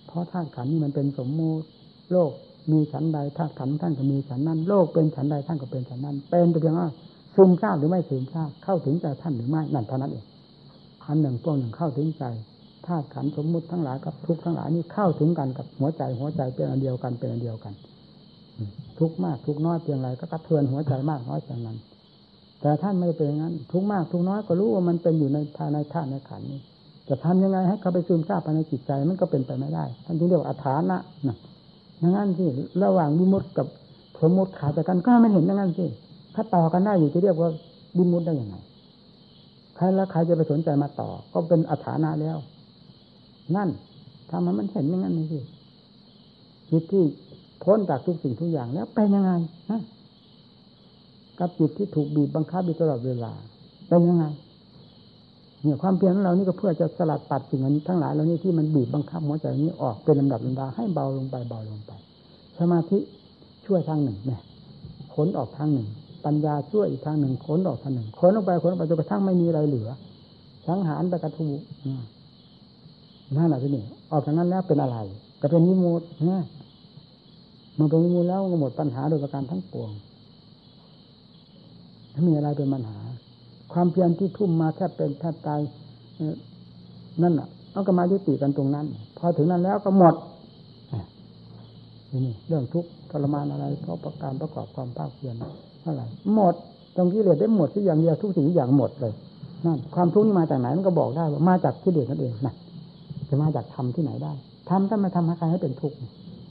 [0.07, 1.67] เพราะธาตุขันนี่มันเป็นสมมุติ
[2.13, 2.31] โลก
[2.71, 6.89] มีฉันใดธาตุขันท่านก็มีฉันนั้น โลกเป็นฉันใดท่านก็เป็นฉันนั้น เป็นแต่เพียงว่า
[7.35, 10.25] ซึมซาบหรือไม่ซึมซาบเข้าถึงใจท่านหรือไม่นั่นเท่านั้นเอง
[11.05, 12.25] ขันหนึ่งตัวหนึ่งเข้าถึงใจ
[12.87, 17.73] ธาตุขันสมมุติทั้งหลายกับทุกทั้งหลายนี่เข้าถึงกันกับหัวใจหัวใจเป็นอันเดียวกันเป็นอันเดียวกัน
[18.99, 21.77] ทุกมากทุกน้อยเพียงไรก็กระเทือนหัวใจมากน้อยเพียงนั้น
[22.63, 26.61] แต่ท่านไม่เป็นอย่างนั้น ทุกมากทุกน้อยก็รู้ว่ามันเป็นอยู่ในภายในธาตุในขันนี้
[27.09, 30.99] จะทำยังไงให้เขาไปซึมซาบภายในจิตใจมันก็เป็นไปไม่ได้ท่านจึงเรียกว่าอัฐานะ
[31.29, 31.37] นะ
[31.99, 32.49] อย่างนั้นที่
[32.83, 33.67] ระหว่างวิมุตกับ
[34.23, 35.87] สมมติขาดจากกันก็ไม่เห็นอย่างนั้นสิ
[36.35, 37.51] ถ้าต่อกันได้อยู่จะเรียกว่า
[37.99, 38.57] วิมุตได้ยังไง
[39.77, 42.37] ใครแล้วใครจะไปสนใจมาต่อ ก็เป็นอัฐานะแล้ว
[43.57, 43.69] นั่น
[44.31, 45.39] ทำมันมันเห็นอย่างนั้นนี่สิ
[46.71, 47.05] จิตที่
[47.65, 49.33] พ้นจากทุกสิ่งทุกอย่างแล้วเป็นยังไง
[49.71, 49.81] ฮะ
[51.43, 53.33] กับจิตที่ถูกบีบบังคับอยู่ตลอดเวลา
[53.89, 54.25] เป็นยังไง
[55.63, 61.91] เนี่ยความเพียรของเรานี่ก็เพื่อจะสลัดปัดสิ่งนี้ทั้งหลายเหล่านี้ที่มันบีบบังคับหัวใจนี้ออกเป็นลำดับลำดาให้เบาลงไปเบาลงไป
[62.59, 62.99] สมาธิ
[63.67, 64.41] ช่วยทางหนึ่งเนี่ย
[65.15, 65.89] ขนออกทางหนึ่ง
[66.25, 69.89] ปัญญาช่วยอีกทางหนึ่งขนออกทางหนึ่งขนออกไปขนออกไปจนกระทั่งไม่มีอะไรเหลือ
[70.69, 71.49] สังหารไปกระทู
[73.37, 74.99] นั่นแหละที่นี่ออกจากนั้นแล้วเป็นอะไร
[75.41, 76.43] ก็เป็นนิมุตเนี่ย
[77.79, 79.91] มันเป็นนิมุตแล้วก็หมดปัญหาโดยประการทั้งปวง
[82.15, 82.99] ถ้ามีอะไรเป็นปัญหา
[83.73, 85.61] ความเพียรที่ทุ่มมาแทบเป็นแทบตาย
[87.23, 88.87] นั่นอะเอาก็มายุติกันตรงนั้น
[89.19, 90.15] พอถึงนั้นแล้วก็หมด
[92.27, 95.35] นี่เรื่องทุกข์ทรมานอะไร เพราะประการประกอบความภาคเพียร
[95.81, 96.55] เท่าไหร่หมด
[96.97, 99.13] ตรงที่เหลือได้หมดที่อย่างเดียวทุกสิ่งอย่างหมดเลย
[99.67, 102.55] นั่นความทุกข์นี่มาจากไหนมันก็บอกได้ว่ามาจากที่เหลือนั่นเองนะ
[103.29, 104.33] จะมาจากทำที่ไหนได้
[104.71, 105.97] ทำถ้ามาทำให้ใครให้เป็นทุกข์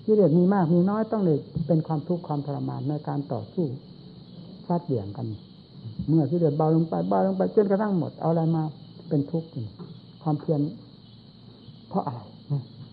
[0.04, 1.38] ที่เหลือมีมากมีน้อยต้องเลย
[1.68, 3.66] เป็นความทุกข์ความทรมานในการต่อสู้
[4.66, 5.28] ฟาดเบี่ยงกัน
[6.08, 8.64] เมื่อที่เหลือดเบาลงไปเบาลงไปจนกระทั่งหมดเอาอะไรมา
[9.10, 9.48] เป็นทุกข์
[10.24, 10.62] ความเพียร
[11.90, 12.20] เพราะอะไร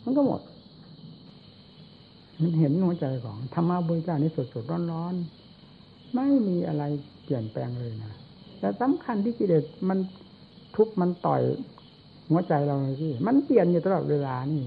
[0.05, 0.41] มันก็หมด
[2.41, 5.15] มันเห็นหัวใจของธรรมะบุญเจ้านี้สดสดร้อนร้อน
[6.15, 6.83] ไม่มีอะไร
[7.25, 8.13] เปลี่ยนแปลงเลยนะ
[8.59, 9.99] แต่สำคัญที่กิเลสมัน
[10.77, 11.43] ทุบมันต่อย
[12.31, 14.63] หัวใจเราเลยที่มันเปลี่ยนอยู่ตลอดเวลานี่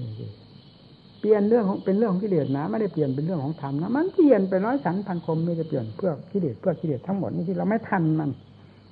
[1.22, 8.30] เปลี่ยนเรื่องของเป็นเรื่องของกิเลสนะ ไม่ได้เปลี่ยนเป็นเรื่องของธรรมนะมันเปลี่ยนไปร้อยสันพันคมไม่ได้เปลี่ยนเพื่อกิเลสเพื่อกิเลสทั้งหมดนี่ที่เราไม่ทันมัน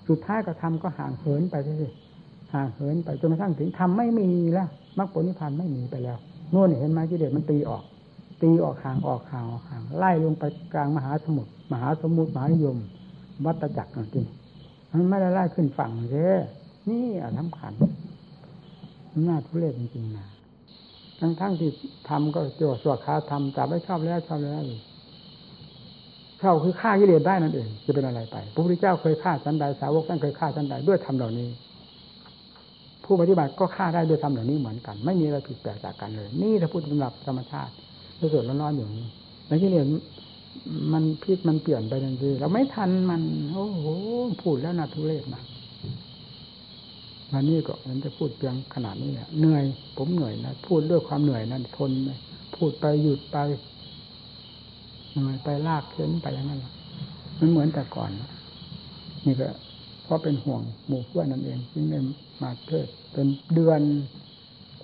[0.09, 1.93] สุดท้ายก็ทำก็ห่างเหินไปเลย
[2.53, 4.69] ห่างเหินไปจนกระทั่งถึงทำไม่มีแล้ว
[4.99, 6.19] มรรคผลนิพพานไม่มีไปแล้ว
[6.55, 7.83] นู่นเห็นไหมกิเลสมันตีออก
[8.43, 12.77] ตีออกห่างออกห่างออกห่างไล่ลงไปกลางมหาสมุทรมหาสมุทรมหายม
[13.45, 14.27] วัตจักรจริง
[14.93, 16.41] มันไม่ได้ไล่ขึ้นฝั่งเลย
[16.89, 17.73] นี่อะสำคัญ
[19.29, 20.27] น่าทุเรศจริงๆนะ
[21.21, 21.71] ทั้งทั้งที่
[22.09, 24.63] ทำก็โจสวดคาทำจับไม่ชอบแล้วชอบแล้ว
[26.41, 31.49] ชอบคือฆ่ากิเลสได้นั่นเองจะเป็นอะไรไปพระพุทธเจ้าเคยฆ่าชันใดสาวกท่านเคยฆ่าชันใดด้วยธรรมเหล่านี้
[33.05, 37.73] ผู้ปฏิบัติก็ฆ่าได้ด้วยธรรมเหล่านี้เหมือนกัน ไม่มีอะไรผิดแปลกจากกันเลย นี่ถ้าพูดสำหรับธรรมชาติ
[38.21, 39.07] รู้สึกร้อนๆอย่างนี้
[39.47, 39.87] แล้วกิเลส
[40.93, 43.23] มันพิษมันเปลี่ยนไปทันทีเราไม่ทันมัน
[43.55, 43.87] โอ้โห
[44.43, 45.43] พูดแล้วนาทุเรศนะ
[47.33, 49.65] วันนี้ก็มันจะพูดเพียงขนาดนี้แหละเหนื่อย
[49.97, 52.19] ผมเหนื่อยนะพูดด้วยความเหนื่อยนั้นทนเลย
[52.57, 53.37] พูดไปหยุดไป
[55.13, 56.61] เหนื่อยไปลากเข็นไปอย่างนั้น
[57.39, 58.11] มันเหมือนแต่ก่อน
[59.27, 59.49] นี่ก็
[60.05, 61.99] เพราะเป็นห่วงหมู่เพื่อนนั่นเองจึงได้
[62.43, 63.81] มาเทศเป็นเดือน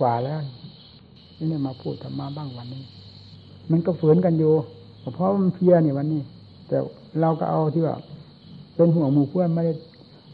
[0.01, 0.41] กว่าแล้ว
[1.37, 2.83] จึงได้มาพูดธรรมาบ้างวันนี้
[3.71, 4.53] มันก็ฝืนกันอยู่
[5.15, 6.21] เพราะมันเพียนี่วันนี้
[6.69, 6.77] แต่
[7.21, 7.95] เราก็เอาที่ว่า
[8.77, 9.73] เป็นห่วงหมู่เพื่อนไม่ได้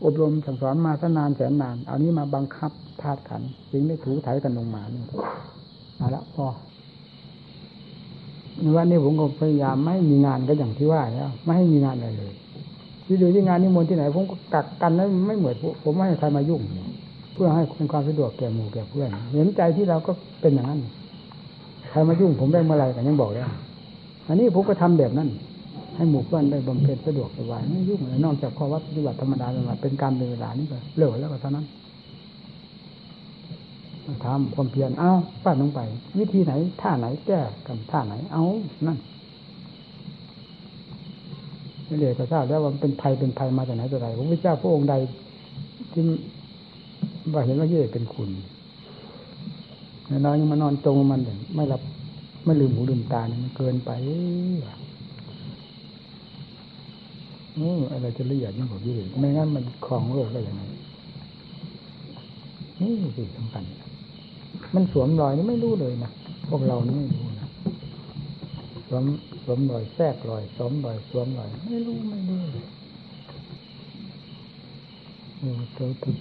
[0.04, 2.70] อบรมสั่งสอนมาตั้งนานแสนนาน เอานี้มาบังคับ
[3.02, 5.02] ธาตุขันจึงได้ถูถ่ายกันลงมานี่
[5.96, 6.46] เอาละพอ
[8.76, 12.32] วันนี้ผมก็พยายามไม่มีงานก็อย่างที่ว่าแล้วไม่ให้มีงานอะไรเลย
[13.06, 16.62] ที่ดูที่งานนิมนต์ที่ไหน ผมก็กักกันแล้วไม่เหมือนผมไม่ให้ใครมายุ่ง
[17.32, 20.80] เพื่อให้เป็นความสะดวกแก่หมู่แก่เพื่อนเห็นใจที่เราก็เป็นอย่างนั้น
[21.90, 23.48] ใครมายุ่งผมได้เมื่อไรกันยังบอกแล้ว
[24.28, 25.28] อันนี้ผมก็ทำแบบนั้น
[25.96, 31.66] ให้หมู่เพื่อนได้บำเพ็ญสะดวกสบายไม่ยุ่งเลยนอกจากข้อวัดปฏิบัติธรรมดาธรรมดาเป็นการเวลานี่ก็เลิกแล้วก็เท่านั้น
[34.24, 35.12] ทำความเพียรเอา
[35.42, 35.80] ฟาดลงไป
[36.18, 38.44] วิธีไหน ท่าไหนแก้กันท่าไหนเอา
[38.86, 38.98] นั่น
[41.86, 44.94] ไม่เลยก็ทราบแล้วว่าเป็นภัยเป็นภัยมาจากไหนจากไหนพระพุทธเจ้าพระองค์ใด
[45.92, 46.02] ที่
[47.32, 48.30] ว่าเห็นว่าเย่เป็นคุณ
[50.26, 51.20] น้อยยังมานอนตรงมัน
[51.56, 51.82] ไม่รับ
[52.44, 53.90] ไม่ลืมหูลืมตาเนี่ยมันเกินไป
[57.58, 60.62] อ้อะไรจะละเอียดยิ่งกว่ายี่ไม่งั้นมันคลองโลกได้ยังไง
[62.80, 63.64] นี่สิสำคัญ
[64.74, 66.10] มันสวมรอยนี่ไม่รู้เลยนะ
[66.48, 67.48] พวกเรานี่ไม่รู้นะ
[68.88, 69.04] สวม
[69.44, 72.66] สวมรอยแทรกรอยสวมรอยสวมรอย ไม่รู้ไม่รู้เลย
[75.38, 76.16] โอ้ตัวถึง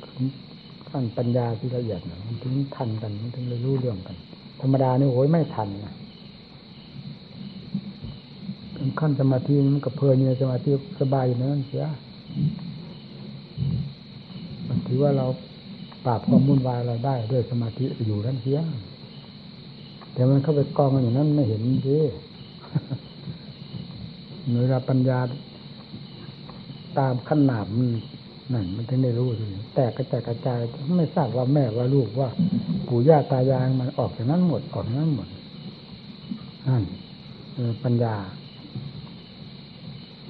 [0.89, 4.15] ขั้นปัญญาที่ละเอียดนะมันถึงทันกันมันถึงเลยรู้เรื่องกัน
[4.61, 5.93] ธรรมดานี่โอ้ยไม่ทันนะ
[8.99, 10.71] ขั้นสมาธิมันกับเพลินในสมาธิ
[11.01, 11.85] สบายอยู่นั่นเสีย
[14.67, 15.25] มันถือว่าเรา
[16.05, 18.59] ปราบความวุ่นวายเราได้ด้วยสมาธิอยู่นั่นเสีย
[20.13, 21.99] แต่มันเข้าไปกองกันอย่างนั้นไม่เห็นดิ
[24.61, 25.19] เวลาปัญญา
[26.97, 27.67] ตามขั้นหนาม
[28.53, 29.43] นั่นมันถึงได้รู้สิ
[29.75, 30.59] แตกกระจายกระจาย
[30.97, 32.29] ไม่ทราบว่าแม่ว่าลูกว่า
[32.87, 35.27] ปู่ย่าตายายมันออกจากนั้นหมดออกจากนั้นหมด
[36.67, 36.83] นั่น
[37.83, 38.15] ปัญญา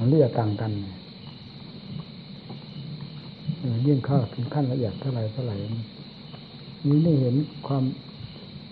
[0.03, 0.71] มันเรียกต่างกัน
[3.87, 5.53] ยิ่งเข้าถึงขั้นละเอียดเท่าไรเท่าไร
[6.87, 7.35] นี่ได้เห็น
[7.67, 7.83] ความ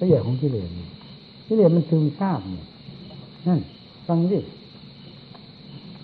[0.01, 0.69] ละเอียดของกิเลส
[1.47, 2.41] กิเลสมันซึมซาบ
[3.47, 3.59] นั่น
[4.07, 4.39] ฟังดิ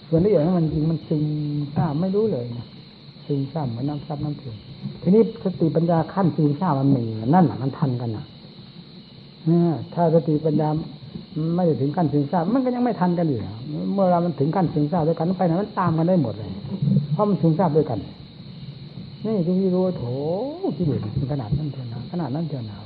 [0.08, 1.24] ส่วนละเอียดมันจริงมันซึม
[1.76, 2.66] ซาบไม่รู้เลยนะ
[3.26, 4.58] ซึมซาบเหมือนน้ำซับน้ำเถื่อน
[5.02, 7.04] ทีนี้สติปัญญาขั้นซึมซาบมันมี
[7.34, 8.26] นั่นมันทันกันนะ
[9.94, 10.70] ถ้าสติปัญญา
[11.56, 13.40] ไม่ถึงขั้นซึมซาบมันก็ยังไม่ทันกันอยู่
[13.94, 16.50] เมื่อเรามันถึงขั้นซึมซาบด้วยกันไปไหนมันตามกันได้หมดเลย
[17.14, 18.00] เพราะมันซึมซาบด้วยกัน
[19.26, 20.04] นี่จึงรู้โถ
[20.78, 21.00] ที่เด็ด
[21.32, 22.78] ขนาดนั้นเถอะนะขนาดนั้นเถอะนะ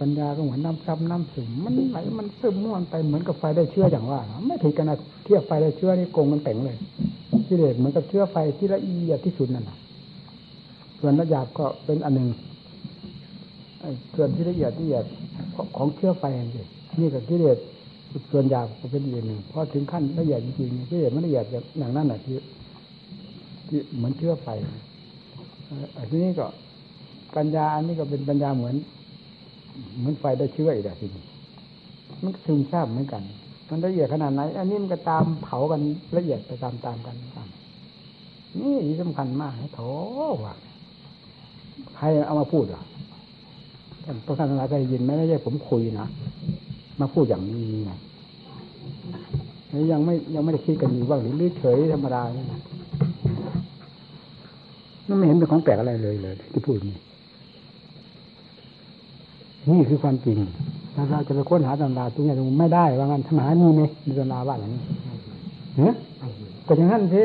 [0.00, 6.76] ปัญญาก็เหมือนน้ำซับน้ำซึมมันไหลมันซึมม้วนไปเหมือนกับไฟได้เชื้ออย่างว่าไม่ถึงกันนะเทียบไฟได้เชื้อนี่โกงมันแต่งเลย
[7.46, 9.70] ที่เด็ดเหมือนกับเชื้อไฟที่ละเอียดที่สุดนั่น
[11.00, 12.28] ส่วนละหยาบก็เป็นอันหนึ่ง
[14.14, 15.04] ส่วนที่ละเอียดละเอียด
[15.76, 16.24] ของเชื้อไฟ
[16.54, 16.64] นี่
[17.00, 17.58] นี่กับกิเลส
[18.30, 21.44] ส่วนยาก็เป็นอีกหนึ่งพอถึงขั้นละเอียดจริงๆกิเลสมันละเอียด
[21.78, 22.36] อย่างนั้นแหะที่
[23.66, 24.48] ที่เหมือนเชื้อไฟ
[25.98, 26.46] อันนี้ก็
[27.36, 28.76] ปัญญาอันนี้ก็เป็นปัญญาเหมือน
[29.98, 31.10] เหมือนไฟได้เชื้ออีกแบบนี้
[32.22, 33.22] มันซึมซาบเหมือนกัน
[33.70, 35.80] มันละเอียดขนาดไหน อันนี้มันก็ตามเผากัน
[36.16, 37.16] ละเอียดไปตามตามกัน
[38.60, 39.80] นี่สำคัญมากโถ
[40.44, 40.54] ว่ะ
[41.96, 42.82] ใครเอามาพูดอะ
[44.26, 46.06] พระท่านนาเคยยินไหมไม่ใช่ผมคุยนะ
[47.00, 47.92] มาพูดอย่างนี้ไง
[49.92, 52.46] ยังไม่ยังไม่ได้คิดกันอยู่ว่าหรือเฉยธรรมดาเนี่ย
[55.06, 56.98] มันไม่เห็นเป็นของแปลกอะไรเลยเลย ที่พูดนี่
[59.70, 60.38] นี่คือความจริง
[60.94, 63.82] ถ้าเราจะไปค้นหาตำราตรงนี้ตรงไม่ได้ว่างั้นทำหานี่ไหม
[64.18, 64.82] ตำราว่าอย่างนี้
[65.76, 65.94] เฮ้ย
[66.66, 67.24] ก็อย่างนั้นสิ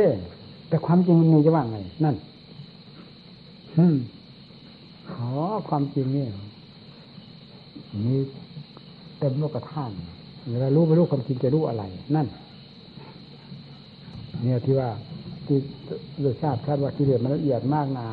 [0.68, 2.16] แต่ความจริงมันมีจะว่าไง นั่น
[3.78, 3.96] อืม
[5.12, 5.28] อ๋อ
[5.70, 6.26] ความจริงนี่
[8.06, 8.16] มี
[9.20, 9.94] เต็มโลกธาตุ
[10.50, 11.84] เวลารู้ไม่รู้ความจริงจะรู้อะไร
[12.16, 12.28] นั่น
[14.42, 14.90] เนี่ยที่ว่า
[15.46, 15.58] ที่
[16.22, 18.10] โดยทราบคาดว่ากิเลสมันละเอียดมากหนา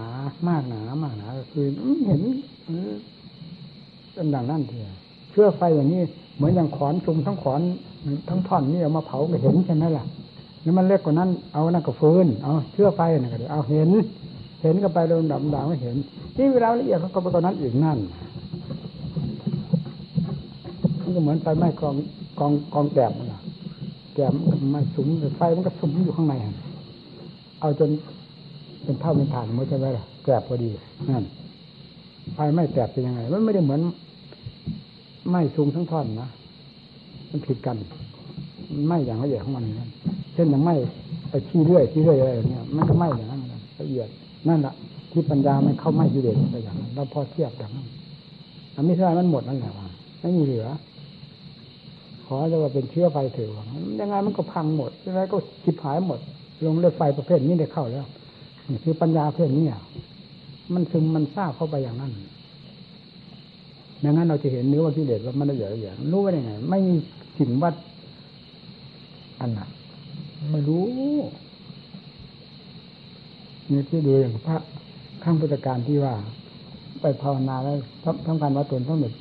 [0.49, 1.67] มากหนามากหนาคือ
[2.07, 2.23] เห็น
[4.13, 4.97] เป็นดังนั่นเถอะ
[5.31, 6.03] เชื่อไฟอย่างนี้
[6.37, 7.61] เหมือนอย่างขอนชุมทั้งขอน
[8.29, 10.05] ทั้งท่อนนี่เอามาเผาก็เห็นใช่ไหมล่ะ
[10.65, 13.89] นี่มันเล็กกว่านั้น เอานั่นก็ฟืนเอาเชื่อไฟนะก็เอาเห็น
[14.63, 15.97] เห็นก็ไปโดนดับด่างไม่เห็น
[16.37, 17.99] นี่เวลาละเอียดเขาก็ไปกว่านั้นอีกนั่น
[21.11, 21.95] มันก็เหมือนไฟไหม้กอง
[22.39, 23.41] กองกองแกบนะ
[24.15, 24.33] แกบ
[24.75, 25.07] มันสุม
[25.39, 26.35] ไฟมันก็สุมอยู่ข้างใน
[27.61, 27.91] เอาจน
[28.83, 30.71] เป็นเท่าเป็นฐานมันใช่ไหมล่ะแกบพอดี
[31.11, 31.25] นั่น
[32.35, 33.81] ไฟไม่แกบเป็นยังไงมันไม่ได้เหมือน
[35.31, 36.29] ไม่ซุงทั้งท่อนนะ
[37.31, 37.77] มันผิดกัน
[38.87, 39.91] ไม่อย่างละเอียดของมันนั่น
[40.35, 40.75] ฉช่นอย่างไม่
[41.31, 43.41] ไปชี้เรื่อยชี้เรื่อยอะไรอย่างเงี้ยมันก็ไม่อย่างนั้น
[43.81, 44.09] ละเอียด
[44.49, 44.75] นั่นแหละ
[45.11, 47.87] ที่ปัญญามันเข้าไม่กิเลสไปอย่างนั้นเราพอเทียบอย่างนั้น
[48.77, 49.89] อันนี้ถ้ามันหมดนั่นแหละว่า
[50.21, 50.67] ไม่มีเหลือ
[52.35, 53.67] อจะว่าเป็นเชื้อไฟเถือะ
[54.01, 56.21] ยังไงมันก็พังหมดยังไงก็ชิบหายหมด
[56.65, 58.07] ลงเลือไฟประเภทนี้ได้เข้าแล้ว
[58.69, 59.65] นี่คือปัญญาประเภทนี้
[60.75, 62.13] มันซึมมันทราบเข้าไปอย่างนั้น
[64.05, 66.95] ดังนั้นเราจะเห็นเนื้อว่ากิเลสว่ามันละเอียดละเอียดรู้ว่าได้ไง ไม่มี
[67.39, 67.75] สิ่งวัด
[69.41, 69.69] อันน่ะ
[70.53, 70.85] ไม่รู้
[73.69, 74.57] เนี่ที่ดูอย่างพระ
[75.23, 76.15] ข้างพุทธการที่ว่า
[77.01, 77.77] ไปภาวนาแล้ว
[78.27, 79.15] ทำการวัดตนต้องเด็ด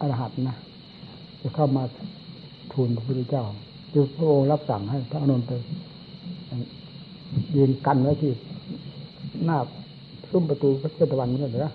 [0.00, 0.56] อรหัตนะ
[1.40, 1.82] จะเข้ามา
[2.72, 3.44] ทูลพระพุทธเจ้า
[3.92, 5.52] คือพระองค์รับสั่งให้พระอนุนไป
[7.56, 8.32] ยืนกันไว้ที่
[9.44, 9.58] หน้า
[10.30, 11.72] ซุ้มประตูพระเจตวันนี่เหรอ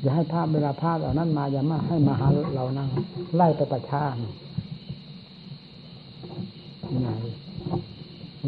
[0.00, 2.26] อย่าให้ภาพเวลาภาพเหล่านั้นมาอย่ามาให้มาหา
[2.56, 2.88] เรานั่ง
[3.36, 7.08] ไล่ไปประชาไง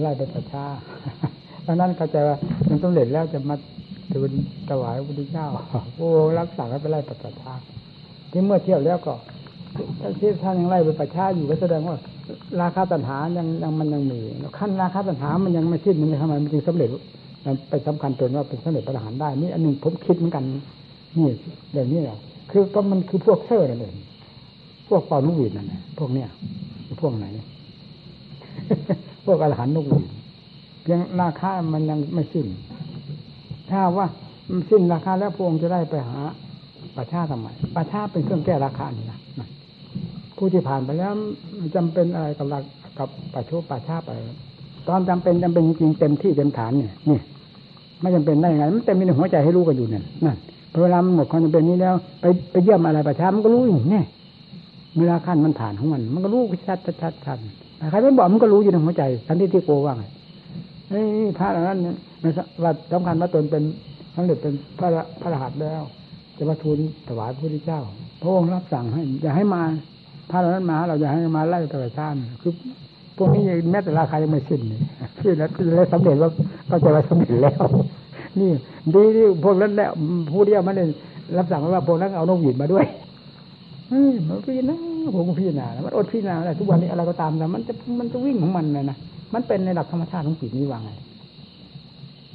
[0.02, 0.64] ไล่ไปประชา
[1.66, 2.36] ดังนั้นเข้าใจว่า
[2.68, 3.56] มันต้องเร็จแล้วจะมา
[4.12, 4.30] ทูล
[4.68, 5.46] ถวายพระพุทธเจ้า
[5.96, 6.08] โอ้
[6.38, 7.52] รับสั่งให้ไปไล่ปประชา
[8.30, 9.14] ที่เมื่อเที่ยวแล้วก็
[10.20, 11.96] ที่ท่านยังไล่ไปประชาอยู่ก็แสดงว่า
[12.60, 14.18] ราคาตัณหายังยังมันยังมี
[14.58, 16.88] ขั้นราคาตัณหามันยังไม่สิ้นมันทำไมมันจึงสำเร็จ
[17.44, 20.44] มันไปสำคัญตนว่าเป็นสำเร็จประหารได้นี่อันหนึ่งผมคิดเหมือนกัน
[21.18, 21.28] นี่
[21.72, 22.18] เดี๋ยวนี้แหละ
[22.50, 23.94] คือก็มันคือพวกเซ่อนั่นเอง
[24.88, 26.28] พวกเป่านุกหวีดนั่นแหละพวกเนี้ย
[27.00, 27.26] พวกไหน
[29.26, 30.04] พวกอรหันต์นกหวีด
[30.82, 32.46] เพียงราคามันยังไม่สิ้น
[33.70, 34.06] ถ้าว่า
[34.50, 36.18] มันสิ้นราคาแล้วพวงจะได้ไปหา
[36.96, 39.18] ประชาทำไมประชาเป็นเครื่องแก้ราคานี่นะ
[40.44, 41.12] ผู้ที่ผ่านไปแล้ว
[41.76, 42.46] จำเป็นอะไรกับ
[42.98, 44.10] กับประชดประชาไป
[44.88, 47.18] ตอนจำเป็นจำเป็นจริงเต็มที่เต็มฐานเนี่ยนี่
[48.00, 50.36] ไม่จำเป็นได้ยังไงมันเต็มในหัวใจให้รู้กันอยู่เนี่ยนั่น
[50.72, 54.04] พอเวลามันหมดความจำเป็นนี้แล้ว ไปไปเยี่ยมอะไรประชามันก็รู้อยู่เนี่ย
[54.98, 57.38] เวลาขั้นมันผ่านของมัน มันก็รู้ชัดชัดชัดชัด
[57.90, 59.96] ใครไม่บอกมันก็รู้อยู่ในหัวใจทันที่ที่โกว่าง
[60.90, 61.06] เฮ้ย
[61.38, 61.96] พระเหล่านั้นเนี่ย
[62.62, 63.62] ว่าสำคัญว่าตนเป็น
[64.14, 64.88] สำเร็จเป็นพระ
[65.20, 65.82] พระรหัสแล้ว
[66.36, 66.78] จะมาทูล
[67.08, 67.80] ถวายพระพุทธเจ้า
[68.20, 69.62] พระองค์รับสั่งให้อย่าให้มา
[70.30, 72.52] พระเหล่านั้นมาเราอย่าให้มาไล่ตะวันชาติคือ
[73.16, 74.60] พวกนี้แม้แต่ราคายังไม่สิ้น
[75.18, 76.30] คือแล้วแล้วสำเร็จว่า
[76.70, 77.62] ก็จะว่าสำเร็จแล้ว
[78.40, 78.50] นี่
[78.94, 79.90] ดีที่พวกนั้นแล้ว
[80.30, 80.88] ผู้เดียวมันเลย
[81.36, 82.84] รับสั่งว่าพวกนั้นเอานกหวีดมาด้วย
[84.28, 84.78] มันพี่นะ
[85.14, 88.96] ผมก็พี่นามันอดพี่นาอะไรทุกวันนี้อะไรก็ตามแต่มันจะมันจะวิ่งของมันเลยนะ
[89.34, 90.90] มันเป็นในหลักธรรมชาติของจิตนี้ว่าไง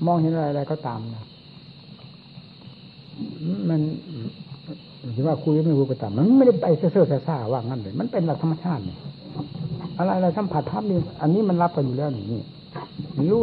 [0.06, 1.24] มองเห็นอะไรอะไรก็ตามนะ
[3.70, 3.82] มัน
[5.16, 8.98] ถือว่าคุยไม่คุยก็ตามมันไม่ได้ไปเซ่อเซ่าว่างั้นเลยมันเป็นหลักธรรมชาตินี่
[9.98, 12.42] อะไรอะไรสัมผัสภาพนี่อันนี้มันรับกันอยู่แล้วนี่
[13.30, 13.40] รู้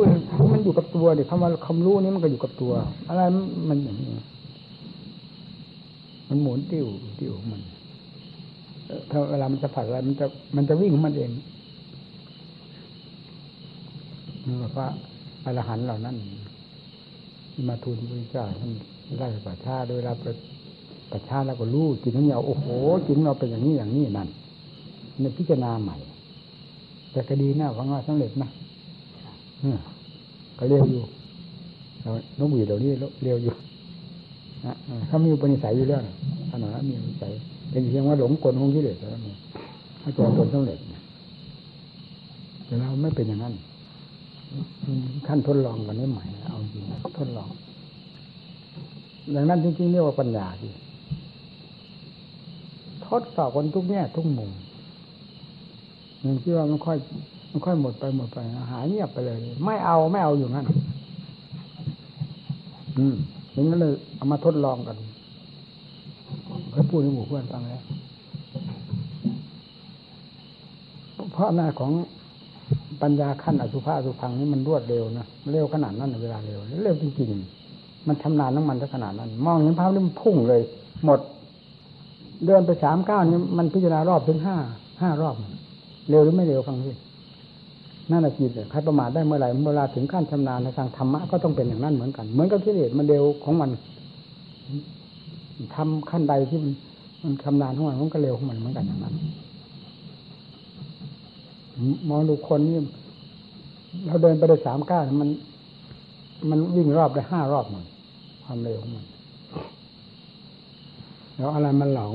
[0.52, 2.72] มันอยู่กับตัวเดี๋ยวคำว่าคำรู้นี้มันก็อยู่กับตัว
[3.08, 3.22] อะไร
[3.68, 4.08] มันอย่างนี้
[6.28, 6.86] มันหมุนติ้ว
[7.20, 7.62] ติ้วมัน
[9.10, 10.26] ถ้าเวลามันจะผัดอะไรมันจะ
[10.56, 11.30] มันจะวิ่งของมันเอง
[14.46, 14.88] นี่ว่า
[15.44, 16.16] อรหันต์เหล่านั้น
[17.68, 18.72] มาทูลพระเจ้าท่าน
[19.18, 20.12] ได้ประชาโดยเรา
[21.14, 22.66] ประชาแล้วก็รู้จิตของเราโอ้โห
[23.06, 24.28] จิตเราเป็นอย่างนี้อย่างนี้นั่น
[25.20, 25.96] ในพิจารณาใหม่
[27.12, 28.48] แต่คดีหน้าฟังว่าสำเร็จนะ
[30.58, 31.02] ก็เร็วอยู่
[32.38, 32.90] น้องบีเดี๋ยวนี้
[33.24, 33.52] เร็วอยู่
[35.08, 36.00] เขามีอุปนิสัยอยู่แล้ว
[36.50, 37.32] ขนาดนั้นมีอุปนิสัย
[37.70, 39.34] เป็นเพียงว่าหลงกลของกิเลสแล้วนี่
[40.00, 40.78] ถ้าจอตนสำเร็จ
[42.66, 43.54] แต่เราไม่เป็นอย่างนั้น
[45.26, 46.84] ขั้นทดลองกันนี้ใหม่เอาจริง
[47.18, 47.50] ทดลอง
[49.34, 50.70] ดังนั้นจริงๆเรียกว่าปัญญาที่
[53.20, 54.50] ดสอบคนทุกแง่ทุกมุม
[56.20, 56.96] หนึ่งที่ว่ามันค่อย
[57.50, 58.38] มันค่อยหมดไปหมดไป
[58.70, 60.66] หายเงียบไปเลย ไม่เอาไม่เอาอยู่งั้น
[62.98, 63.14] อืม
[63.52, 64.96] อย่างนั้นเลยเอามาทดลองกัน
[66.70, 67.82] เคยพูดให้หมู่เพื่อนฟังแล้ว
[71.32, 71.92] เพราะหน้าของ
[73.02, 80.62] ปัญญาขั้นอสุภะอสุพังนี่มันรวดเร็วนะเร็วขนาดนั้นเวลาเร็วเร็วจริงๆมันชำนาญน้ำมันขนาดนั้น มองเห็นภาพนี่มันพุ่งเลย
[81.04, 81.20] หมด
[82.46, 84.56] เดินไปสามเก้านี่มันพิจารณารอบถึงห้า
[85.00, 85.34] ห้ารอบ
[86.08, 86.96] เร็วหรือไม่เร็วฟังพี่
[88.10, 93.70] นั่นแหละจิตใครประมาทได้เมื่อไหร่เวลาถึงขั้นชำนาญในทางธรรมะก็ต้องเป็นอย่างนั้นเหมือนกัน เหมือนกับกิเลสมันเร็วของมัน
[95.74, 96.72] ทำขั้นใดที่มัน
[97.22, 99.14] มันชำนาญของมันมันก็เร็วของมันเหมือนกันอย่างนั้น
[102.08, 102.78] มองดูคนนี่
[104.06, 105.28] เราเดินไปได้สามก้าวมัน
[106.50, 107.84] มันวิ่งรอบได้ห้ารอบมัน
[108.44, 109.04] ความเร็วของมัน
[111.36, 112.14] แล้วอะไรมันหลง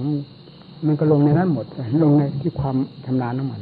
[0.87, 1.65] มันก็ลงในนั้นหมด
[2.03, 3.61] ลงในที่ความชำนาญของมัน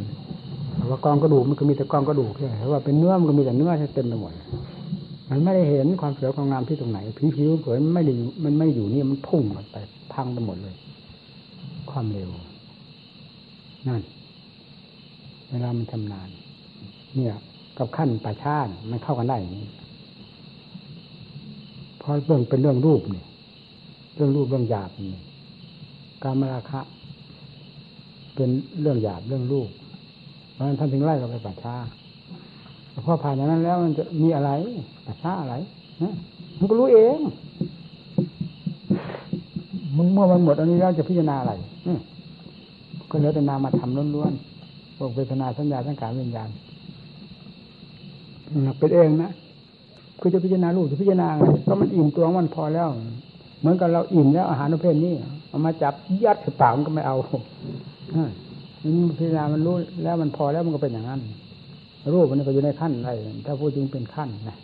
[0.90, 4.34] ว่ากองกระดูกมันก็มีแต่กองกระดูกแค่ว่าเป็นเนื้อมันก็มีแต่เนื้อเต็มไปหมด
[5.30, 9.78] มันไม่ได้เห็นความสวยความงามที่ตรงไหนผิวผิวเผยมันไม่ได้มันไม่อยู่นี่มันพุ่งไป
[10.14, 10.76] พังไปหมดเลย
[11.92, 12.30] ความเร็ว
[13.88, 14.02] นั่น
[15.50, 16.30] เวลามันชำนาญ
[17.16, 17.34] เนี่ย
[17.78, 19.68] กับขั้นป่าชาติมันเข้ากันได้อย่างนี้
[21.98, 23.24] เพราะเรื่องเป็นเรื่องรูปนี่
[24.16, 25.22] เรื่องรูปเรื่องหยาบนี่
[26.24, 26.82] การมราคะ
[28.36, 28.50] เป็น
[28.82, 29.70] เรื่องหยาบเรื่องรูป
[30.54, 31.76] เพราะนั้นท่านถึงไล่เราไปป่าชา
[33.06, 34.52] พอผ่านอย่างนั้นแล้วมันจะมีอะไร
[35.06, 35.56] ป่าชาอะไร
[36.60, 37.18] มันก็รู้เอง
[39.98, 41.54] มึงเมื่อมันหมดอันนี้แล้วจะพิจารณาอะไร
[43.10, 46.50] ก็เหลือแต่นามาทำล้วนๆพวกเวทนาสัญญาสังขารวิญญาณ
[48.80, 49.32] เป็นเองนะ
[50.20, 52.88] คือจะพิจารณาลูกจะพิจารณาไงก็มันอิ่มตัวมันพอแล้ว
[53.60, 55.14] เหมือนกับเราอิ่มแล้วอาหารประเภทนี้
[55.50, 55.94] เอามาจับ
[56.24, 57.16] ยัดใส่ปากมันก็ไม่เอา
[59.18, 61.22] พิจารณามันรู้แล้วมันพอแล้วมันก็เป็นอย่างนั้น
[62.14, 63.12] รูปมันก็อยู่ในขั้นอะไร
[63.46, 64.58] ถ้าพูดจริงเป็นขั้นนะ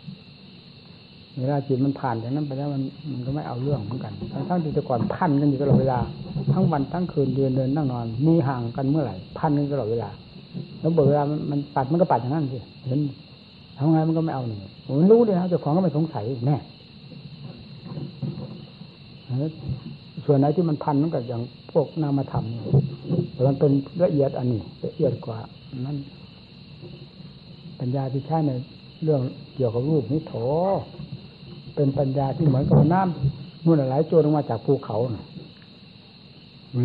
[1.38, 2.82] เวลาจิตมันผ่านจากนั้นไปแล้วมัน
[3.12, 4.12] มันก็ไม่เอาเรื่องเหมือนกัน
[4.48, 5.98] ทั้งที่แต่ก่อนพันกันอยู่ตลอดเวลา
[6.52, 10.08] ทั้งวันทั้งคืนเดินเดินนั่งนอนมีห่างกันเมื่อไหร่พันกันตลอดเวลา
[10.80, 12.58] แล้วเวลามันปัดมันก็ปัดอย่างนั้นสิ
[12.88, 13.00] เห็น
[13.76, 16.56] ทำไงมันก็ไม่เอาหนึ่งผมรู้เลยนะเจ้าของก็ไม่สงสัยแน่
[20.24, 22.44] ส่วนไหนที่มันพันนั่นก็อย่างพวกนามธรรม
[23.32, 23.72] แต่มันเป็น
[24.02, 25.38] ละเอียดอันนี้ละเอียดกว่า
[25.86, 25.96] นั้น
[27.80, 28.52] ปัญญาที่ใช้ใน
[29.04, 29.20] เรื่อง
[29.54, 30.34] เกี่ยวกับรูปนี้โถ
[31.74, 34.98] เป็นปัญญาที่เหมือนกับน้ำนู่นไหลโจรลงมาจากภูเขา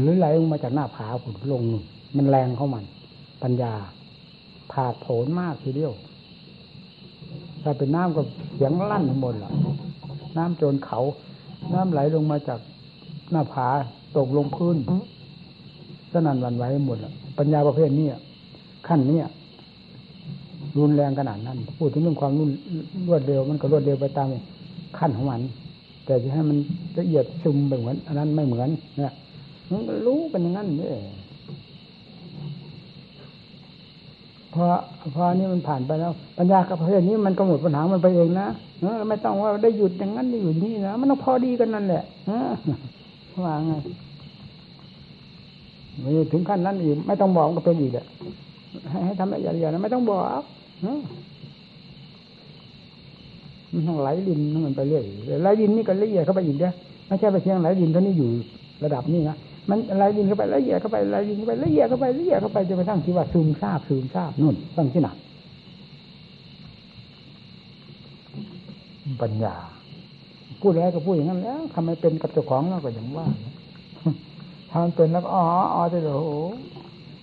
[0.01, 1.61] หรือไหลลงมาจากหน้าผาผุดลง
[2.15, 2.85] มันแรงเข้ามัน
[3.43, 3.73] ปัญญา
[4.71, 5.93] ผาดโผนมากทีเดียว
[7.63, 8.21] ถ้าเป็นน้ำก็
[8.53, 9.51] เสียงลั่นหมดละ
[10.37, 10.99] น้ำโจรเขา
[11.73, 12.59] น้ำไหลลงมาจาก
[13.31, 13.67] หน้าผา
[14.17, 14.77] ตกลงพื้น
[16.11, 18.07] สนั่นวันไหวหมดละปัญญาประเภทนี้
[18.87, 19.19] ขั้นนี้
[20.77, 22.31] รุนแรงขนาดนั้น พูดถึงเรื่องความ
[23.07, 24.27] รวดเร็ว มันก็รวดเร็วไปตาม
[24.97, 25.41] ขั้นของมัน
[26.05, 26.57] แต่จะให้มัน
[26.99, 29.13] ละเอียดซึมไปเหมือนอันนั้นไม่เหมือนเนี่ย
[29.71, 30.89] มันรู้กันอย่างนั้นนี่
[34.53, 34.63] พอ
[35.15, 38.47] พอนี้มันผ่านไปแล้ว ปัญญากับประเภทนี้มันก็หมดปัญหามันไปเองนะ
[38.81, 42.03] เออไม่ต้องว่าได้หยุดอย่างนั้นได้หยุดนี่นะมันต้องพอดีกันนั่นแหละ
[43.45, 43.73] ว่าไง
[46.01, 48.05] ไม่ถึงขั้นนั้นอีกไม่ต้องบอกก็เป็นอีกแหละ
[49.05, 50.41] ให้ทำละเอียดๆนะไม่ต้องบอก
[53.73, 55.03] มันต้องไหลดินมันไปเรื่อย
[55.41, 56.71] ไหลดินนี่ก็ละเอียดเข้าไปอีกเด้อ
[57.07, 58.29] ไม่ใช่ไปเพียงไหลดินเท่านี้อยู่
[58.83, 59.35] ระดับนี้นะ
[59.69, 65.09] มันไหลดินเข้าไปละเอียดเข้าไปไหลดินเข้าไปละเอียดเข้าไปละเอียดเข้าไปจนกระทั่งที่ว่าซึมซาบซึมซาบนู่นตั้งที่ไหน
[69.21, 69.55] ปัญญา
[70.61, 73.25] พูดแล้วก็พูดอย่างนั้นแล้วทำไมเป็นกับเจ้าของเราก็อย่างว่า
[74.69, 76.31] ถ้ามันเป็นแล้วก็อ๋ออ๋อจะโอ้โห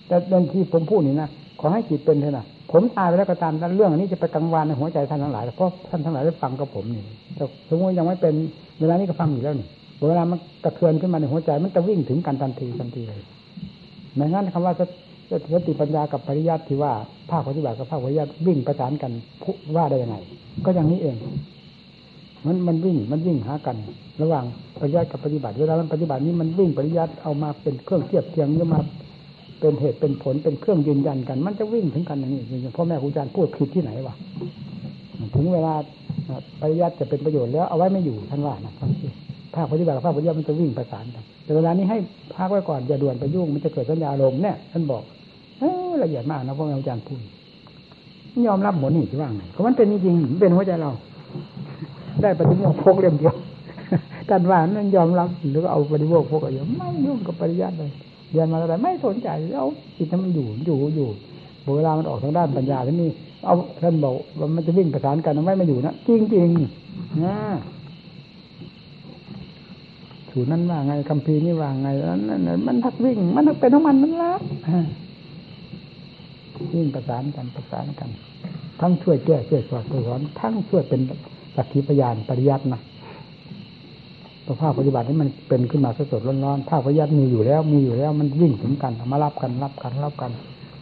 [0.07, 1.29] แต่เดินที่ผมพูดนี่นะ
[1.59, 7.03] ขอให้จิตเป็นเถอะนะผมตายไปแล้วก็ตามแต่เรื่องอันนี้จะไปกังวานในหัวใจท่านทั้งหลายเพราะท่านทั้งหลายได้ฟังกับผมนี่
[7.35, 8.33] แต่สมมติยังไม่เป็น
[8.79, 9.67] เวลานี้ก็ฟังอยู่แล้วนี่
[10.09, 13.21] เวลามันกระเทือนขึ้นมาในหัวใจ มันจะวิ่งถึงกันทันทีทันทีเลย
[14.15, 14.73] ไม่งั้นคำว่า
[15.53, 16.91] สติปัญญากับปริยัติที่ว่า
[17.31, 19.11] ภาคปฏิบัติกับภาคปริยัติวิ่งประสานกัน
[19.75, 20.17] ว่าได้ยังไง
[20.65, 21.15] ก็อย่างนี้เอง
[22.47, 23.75] มันมันวิ่งมันวิ่งหากัน
[24.21, 24.45] ระหว่าง
[24.79, 28.79] ปริยัติกับปฏิบัติเวลามันปฏิบัตินี้มันวิ่งปริยัติเอามาเป็นเครื่องเทียบเทียงหรือมา
[29.59, 32.41] เป็นเหตุเป็นผลเป็นเครื่องยืนยันกัน มันจะวิ่งถึงกันอย่างนี้
[32.75, 34.15] พ่อแม่ครูอาจารย์พูดผิดที่ไหนวะ
[35.35, 35.73] ถึงเวลา
[36.61, 39.09] ปริยัติจะเป็นประโยชน์แล้วเอาไว้ไม่อยู่ท่านว่านะท่านที่
[39.55, 41.97] ภาคปฏิบัติกับภาคปฏิบัติมันจะวิ่งประสานกันแต่เวลานี้ให้
[42.35, 45.03] ภาคไว้ก่อนอย่าด่วนไปยุ่งมันจะเกิดสัญญาลมเนี่ยท่านบอก
[46.03, 47.21] ละเอียดมากนะพ่อแม่อาจารย์พูด
[48.47, 50.91] ยอมรับหมดนี่ที่ว่าไงเพราะมันเป็นจริงเป็นหัวใจเรา
[52.21, 53.35] ได้ปฏิโมกพกเล่มเดียว
[54.29, 57.91] ท่านว่านั้นยอมรับหรือเอาปฏิโมกพกอะไรไม่ยุ่งกับปริยัติเลย
[58.31, 59.65] เรียนมาอะไรไม่สนใจแล้ว
[59.97, 61.07] จิตมันอยู่อยู่อยู่
[61.75, 63.09] เวลามันออกทางด้านปัญญาที่นี่
[63.45, 66.47] เอาท่านบอกว่ามันจะวิ่งประสานกันไม่มาอยู่นะจริงจริง
[67.25, 67.37] นะ
[70.31, 71.87] สูตรนั้นว่าไงคำพีนี่ว่าไง
[72.29, 74.33] นั่นมันทักวิ่ง มันเป็นของมันนั่นละ
[76.73, 78.09] วิ่งประสานกันประสานกัน
[78.79, 81.01] ทั้งช่วยแก้ช่วยสอดสอนทั้งช่วยเป็น
[81.57, 82.81] สักขีพยานปริยัตินะ
[84.61, 90.31] ภาคปฏิบัตินี่มันเป็นขึ้นมาสดๆร้อนๆภาคปฏิยัติมีอยู่แล้ว มีอยู่แล้วมันวิ่งถึงกันมารับกันรับกันรับกัน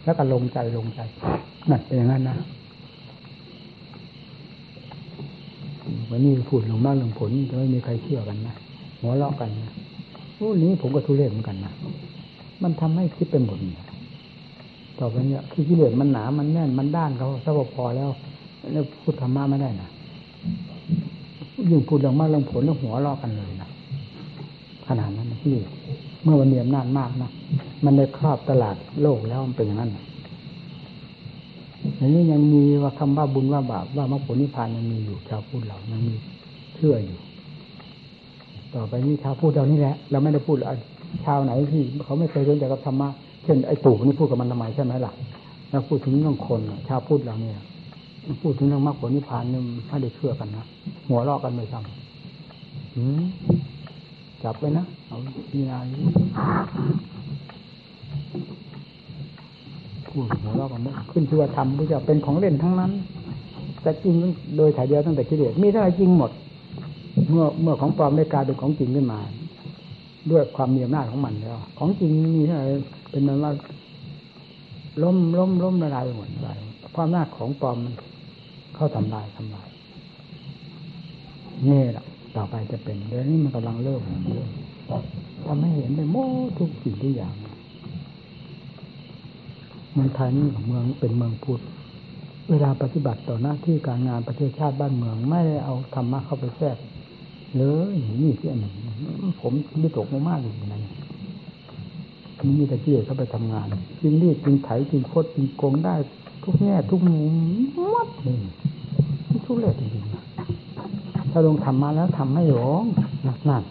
[0.04, 1.00] แล้วก็ลงใจลงใจ
[1.70, 2.36] นั่นเป็นอย่างนั้นนะ
[6.10, 8.54] วันนี้พูดลงมากลงผลจะไม่มีใครเชื่อกันนะ
[9.00, 9.72] หัวเราะกันนะ
[10.40, 11.72] รูนี้ผมก็ทุเรศเหมือนกันนะ
[12.62, 13.84] มันทำให้คิดเป็นหมดเนี่ย
[14.98, 18.08] ต่อไปเนี่ยคือกิเลสมันหนามันแน่นมันด้านเขาสบพอแล้ว
[18.72, 19.88] แล้วพูดธรรมะไม่ได้นะ
[21.70, 23.70] ยิ่งพูดเรื่องมากเรื่องผลเรื่องหัวเราะกันเลยนะ
[24.88, 25.56] ขนาดนั้นที่
[26.22, 27.30] เมื่อวันเนียมนานมากนะ
[27.84, 29.90] มันได้ครอบตลาดโลกแล้วมันเป็นอย่างนั้น
[31.96, 36.14] อย่างนี้ยังมีว่าคำว่าบุญว่าบาปว่ามรรคผลนิพพานยังมีอยู่ชาวพูดเรายังมี
[36.74, 37.18] เชื่ออยู่
[38.74, 40.56] ต่อไปนี้ชาวพูดเรานี่แหละ เราไม่ได้พูด
[41.24, 43.08] ชาวไหนที่เขาไม่เคยเรียนจากกับธรรมะ
[43.44, 45.12] เช่นไอ้ตู่นี่พูดกับมันทำไมใช่ไหมล่ะ
[45.70, 47.60] แล้วพูดถึงเรื่องคนชาวพุทธเราเนี่ย
[48.42, 50.64] พูดถึงเรื่องมรรคผลนิพพานนี่ยไม่ได้เชื่อกันนะ
[51.08, 51.84] หัวเราะกันไม่ซ้ำ
[54.42, 55.18] จับไปนะเอา
[55.50, 55.86] พิจาร
[60.08, 62.92] พูดหัวเราะกันไม่ขึ้นชื่อว่าธรรมพระเจ้าเป็นของเล่นทั้งนั้น
[63.82, 64.14] แต่จริง
[64.56, 66.30] โดยถ่ายเดียวตั้งแต่กิเลสมีเท่าไรจริงหมด
[67.30, 69.18] เมื่อเมื่อของปลอมได้กลายเป็นของจริงขึ้นมา
[70.30, 72.64] ด้วยความมีอำนาจของมันแล้ว ของจริงมีเท่าไร
[73.10, 73.52] เป็นมันว่า
[75.02, 76.46] ล้มล้มล้มละลายหมดไป
[76.94, 77.94] ความน่าของปลอมมัน
[78.76, 79.68] เข้าทำลายทำลาย
[81.68, 82.04] นี่แหละ
[82.36, 84.02] ต่อไปจะเป็นเดี๋ยวนี้มันกำลังเริ่ม
[84.34, 84.50] เริ่ม
[85.46, 86.16] ทำให้เห็นได้โม
[86.58, 87.34] ทุกสิ่งทุกอย่าง
[89.92, 91.62] เมืองไทยนี่ของเมืองเป็นเมืองพุทธ
[92.50, 96.76] เวลาปฏิบัติต่อหน้าที่การงานประเทศชาติบ้านเมือง ไม่ได้เอาธรรมะเข้าไปแทรก
[97.56, 98.74] เลยนี่ที่อันหนึ่ง
[99.40, 100.82] ผมไม่ตกมากๆอย่างนั้น
[102.42, 103.66] นี่มีแต่ที่เข้าไปทำงาน
[104.00, 105.94] กินรีดกินไถกินโคตรกินโกงได้
[106.48, 107.34] ทุกแง่ทุกมุม
[107.94, 108.38] มัดนี่
[109.46, 112.84] ทุกเรื่องจริงๆถ้าลงทำมาแล้วทำไม่หลง
[113.26, 113.62] นั่น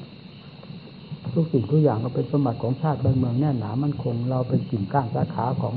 [1.34, 5.76] ทุกสิ่งทุกอย่างก็เป็นสมบัติของชาติบ้านเมืองแน่หนามันคงเราเป็นกิ่งก้านสาขาของ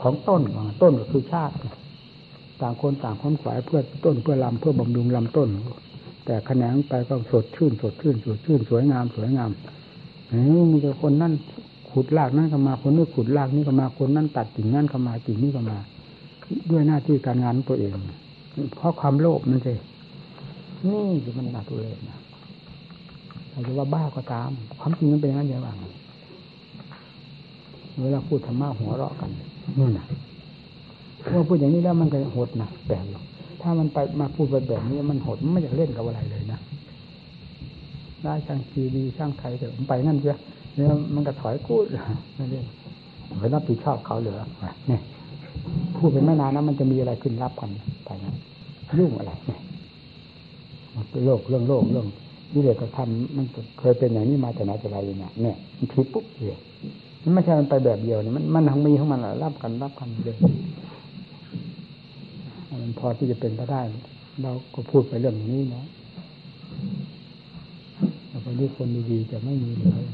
[0.00, 0.42] ของต้น
[0.82, 1.54] ต้นก็คือชาติ
[2.60, 5.48] ต่างคนต่างค้นขวายเพื่อต้นเพื่อลำเพื่อบำรุงลำต้น
[6.26, 9.50] แต่แขนงไปก็สดชื่น สดชื่นสดชื่นสวยงามสวยงาม
[10.54, 11.32] นี่มีแต่คนนั่น
[11.92, 15.78] ขุดรากนั่นก็มาคนนี้ขุดรากนี่ก็มาคนนั่นตัดกิ่งนั่นก็มากิ่งนี่ก็มา
[16.70, 17.94] ด้วยหน้าที่การงานตัวเอง
[18.76, 19.80] เพราะความโลภนั่นเอง
[20.86, 22.18] นี่คือมันหนักเลยนะ
[23.52, 25.68] อาจจะว่าบ้าก็ตาม ความจริงมันเป็นอย่างนั้นอย่างไร
[28.02, 29.30] เวลาพูดธรรมะหัวเราะกัน
[29.78, 30.06] นี่นะ
[31.30, 33.20] เมื่อพูดอย่างนี้แล้วมันก็หดนะแปลกอยู่
[33.62, 36.60] ถ้ามันไปมาพูดแบบนี้มันหดมันไม่อยากเล่นกับอะไรเลยนะ
[38.22, 40.36] ได้ช่างทีดีช่างไทยเถอะมันไปนั่นเสีย
[40.74, 41.78] เนี่ยมันก็ถอยกู้
[42.38, 42.64] นั่นเอง
[43.38, 44.40] ไปรับผิดชอบเขาเหลือ
[44.88, 45.00] เนี่ย
[45.96, 47.70] พูดไปไม่นานนะมันจะมีอะไรขึ้นรับกัน
[48.04, 48.34] ไปนั้น
[48.98, 49.60] ยุ่งอะไรเนี่ย
[51.24, 52.06] โลกเรื่องโลกเรื่อง
[52.52, 53.46] นี่เลยก็ทำมัน
[53.80, 56.58] เคยเป็นอย่างนี้มาแต่ไหนแต่ไรเนี่ยเนี่ยมันผิดปุ๊บเลยว
[57.22, 60.36] มันไม่ใช่มันไปแบบเดียวนี่มันมันทั้งมีของมันแหละรับกันรับกันเลย
[62.82, 63.80] มันพอที่จะเป็นไปได้
[64.42, 65.84] เราก็พูดไปเรื่องนี้นะ
[68.28, 70.04] แต่คนที่คนดีๆจะไม่มีเลย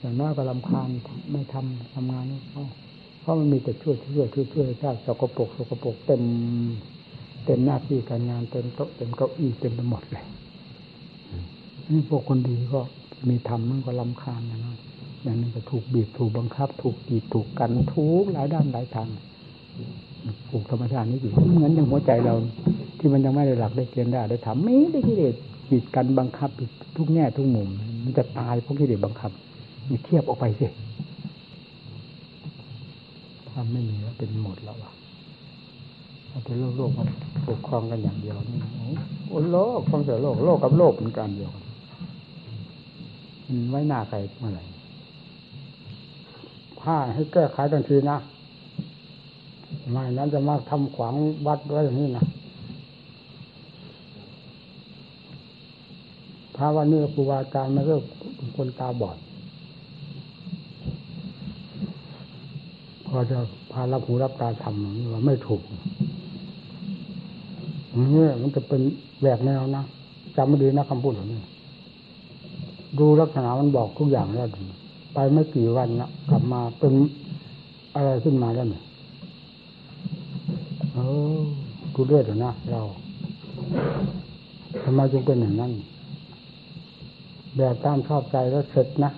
[0.00, 0.88] อย่างน้อยก็ลำคาญ
[1.32, 2.64] ไม่ทำทำงานนี่เขา
[3.28, 6.22] ราะมันมีแต่ช่วยช่วยช่วยช่วยชาติสกปรกสกปรกเต็ม
[7.44, 10.24] เต็มหน้าที่การงานเต็มโต๊ะเต็มเก้าอี้เต็มไปหมดเลย
[11.90, 12.80] นี่พวกคนดีก็
[13.28, 14.76] มีทำมันก็ลำคาญนะเนาะ
[15.22, 19.08] อย่างนี้ก็ถูกบีบถูกบังคับ ถูกกีดถูกกันทุกหลายด้านหลายทาง
[20.50, 22.34] ถูกธรรมชาตินี้อยู่เหมือนอย่างหัวใจเรา
[22.98, 25.34] ที่มันยังไม่ได้หลักได้เกณฑ์ได้ได้ทำไม่ได้กิเลส
[25.70, 26.50] บีบกันบังคับ
[26.96, 27.68] ทุกแง่ทุกมุม
[28.04, 29.30] มันจะตายเพราะกิเลสบังคับ
[29.88, 30.66] มีเทียบออกไปสิ
[33.60, 34.92] ถ้าไม่มีแล้วเป็นหมดแล้วอะ
[36.30, 37.08] ถ้าเป็นโลกโลกมัน
[37.48, 38.60] ปกครองกันอย่างเดียวนี่
[39.28, 41.64] โอ้โลกฟังเสียโลกโลกกับโลกเป็นการเดียวกัน
[43.46, 44.64] มันไว้หน้าใครเมื่อไหร่
[46.80, 48.16] ผ้าให้แก้ไขทันทีนะ
[49.90, 51.14] ไม่นั้นจะมาทำขวาง
[51.46, 52.24] วัดไว้อย่างนี้นะ
[56.56, 58.02] พระวันนี้ครูบาอาจารย์ไม่เลิก
[58.56, 59.18] คนตาบอด
[63.08, 63.38] พอจะ
[63.72, 65.62] พารับหูรับตาทำว่าไม่ถูก
[68.14, 68.80] นี่มันจะเป็น
[69.22, 69.84] แบบแนวนะ
[70.36, 71.38] จำไม่ดีนะคำพูดของนี้
[72.98, 74.48] ดูลักษณะมันบอกทุกอย่างแล้ว
[75.14, 76.92] ไปไม่กี่วันนะกลับมาเป็น
[77.94, 78.82] อะไรขึ้นมาแล้วเนี่ย
[80.92, 80.98] เอ
[81.40, 81.42] อ
[81.94, 82.80] ดูเลือดนะเรา
[84.84, 85.72] ทำไมจึงเป็นอย่างนั้น
[87.56, 89.10] แบบตามชอบใจแล้วเสร็จนะ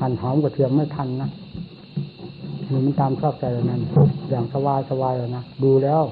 [0.00, 1.28] หั่นหอมกระเทียมไม่ทันนะ
[2.70, 3.80] มันมันตามชอบใจอย่างนั้น
[4.30, 6.02] อย่างสบายสบายเลยนะดูแล้ว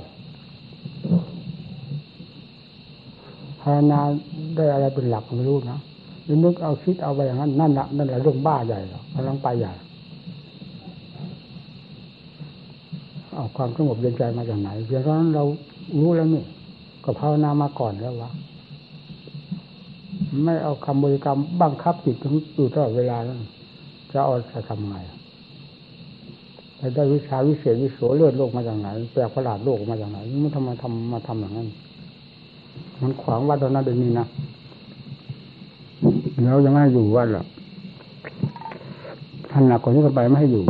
[3.61, 4.01] ภาวนา
[4.57, 5.79] ได้อะไรเป็นหลักไม่รู้นะ
[6.45, 9.73] นึกเอาคิดเอาไปอย่างนั้นนั่นแหละนั่นแหละเรื่องบ้าใหญ่หรอกำลังไปใหญ่
[13.35, 15.45] เอาความสงบเย็นใจมาจากไหนเพียงเท่านั้นเรา
[16.01, 16.45] รู้แล้วนี่
[17.05, 18.31] ก็ภาวนามาก่อนแล้ววะ
[20.45, 22.17] ไม่เอาคำบริกรรมบังคับจิต
[22.55, 23.37] อยู่ตลอดเวลาแล้ว
[24.13, 24.97] จะเอาจะทำไง
[26.97, 31.69] ได้วิชาวิเศษวิโสเลือดโลกมาจากไหนแปลประหลาดโลกมาจากไหนมันทำไมทำมาทำอย่างนั้น
[33.03, 34.27] มันขวางวัดตอนนั้นเดี๋ยวนี้นะ
[36.43, 37.47] แล้วยังไม่อยู่วัดหรอก
[39.51, 40.63] ท่านหนักกว่านี้ก็ไปไม่ให้อยู่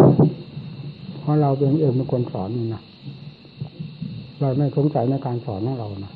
[1.20, 2.82] เพราะเราเป็นเองเป็นคนสอนนี่นะ
[4.40, 6.12] เราไม่สงสัยในการสอนของเรานะ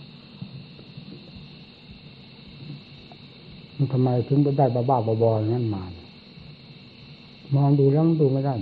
[3.77, 5.83] มันทำไมถึงได้บ้าบ้าบอๆอย่างนั้นมา
[7.55, 8.55] มองดูแล้วดูไม่ได้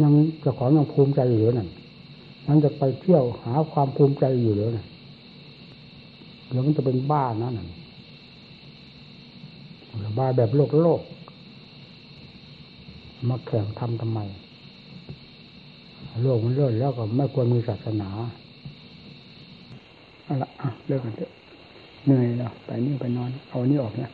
[0.00, 1.68] ยังเจะของยังภูมิใจอยู่เลยนั่น
[2.48, 4.86] มันจะไปเที่ยวหาความภูมิใจอยู่เลยนั่น
[6.50, 7.68] เดี๋ยวมันจะเป็นบ้านะนั่น
[10.18, 11.00] บ้าแบบโลกโลก
[13.28, 14.20] มาแข่งทำทำไม
[16.22, 18.08] โลกมันเลื่อนแล้วก็ไม่ควรมีศาสนา
[20.24, 20.48] เอาละ
[20.86, 21.30] เลิกกันเถอะ
[22.04, 24.10] เหนื่อยแล้วไปนี่ไปนอน เอานี่ออกนี่ย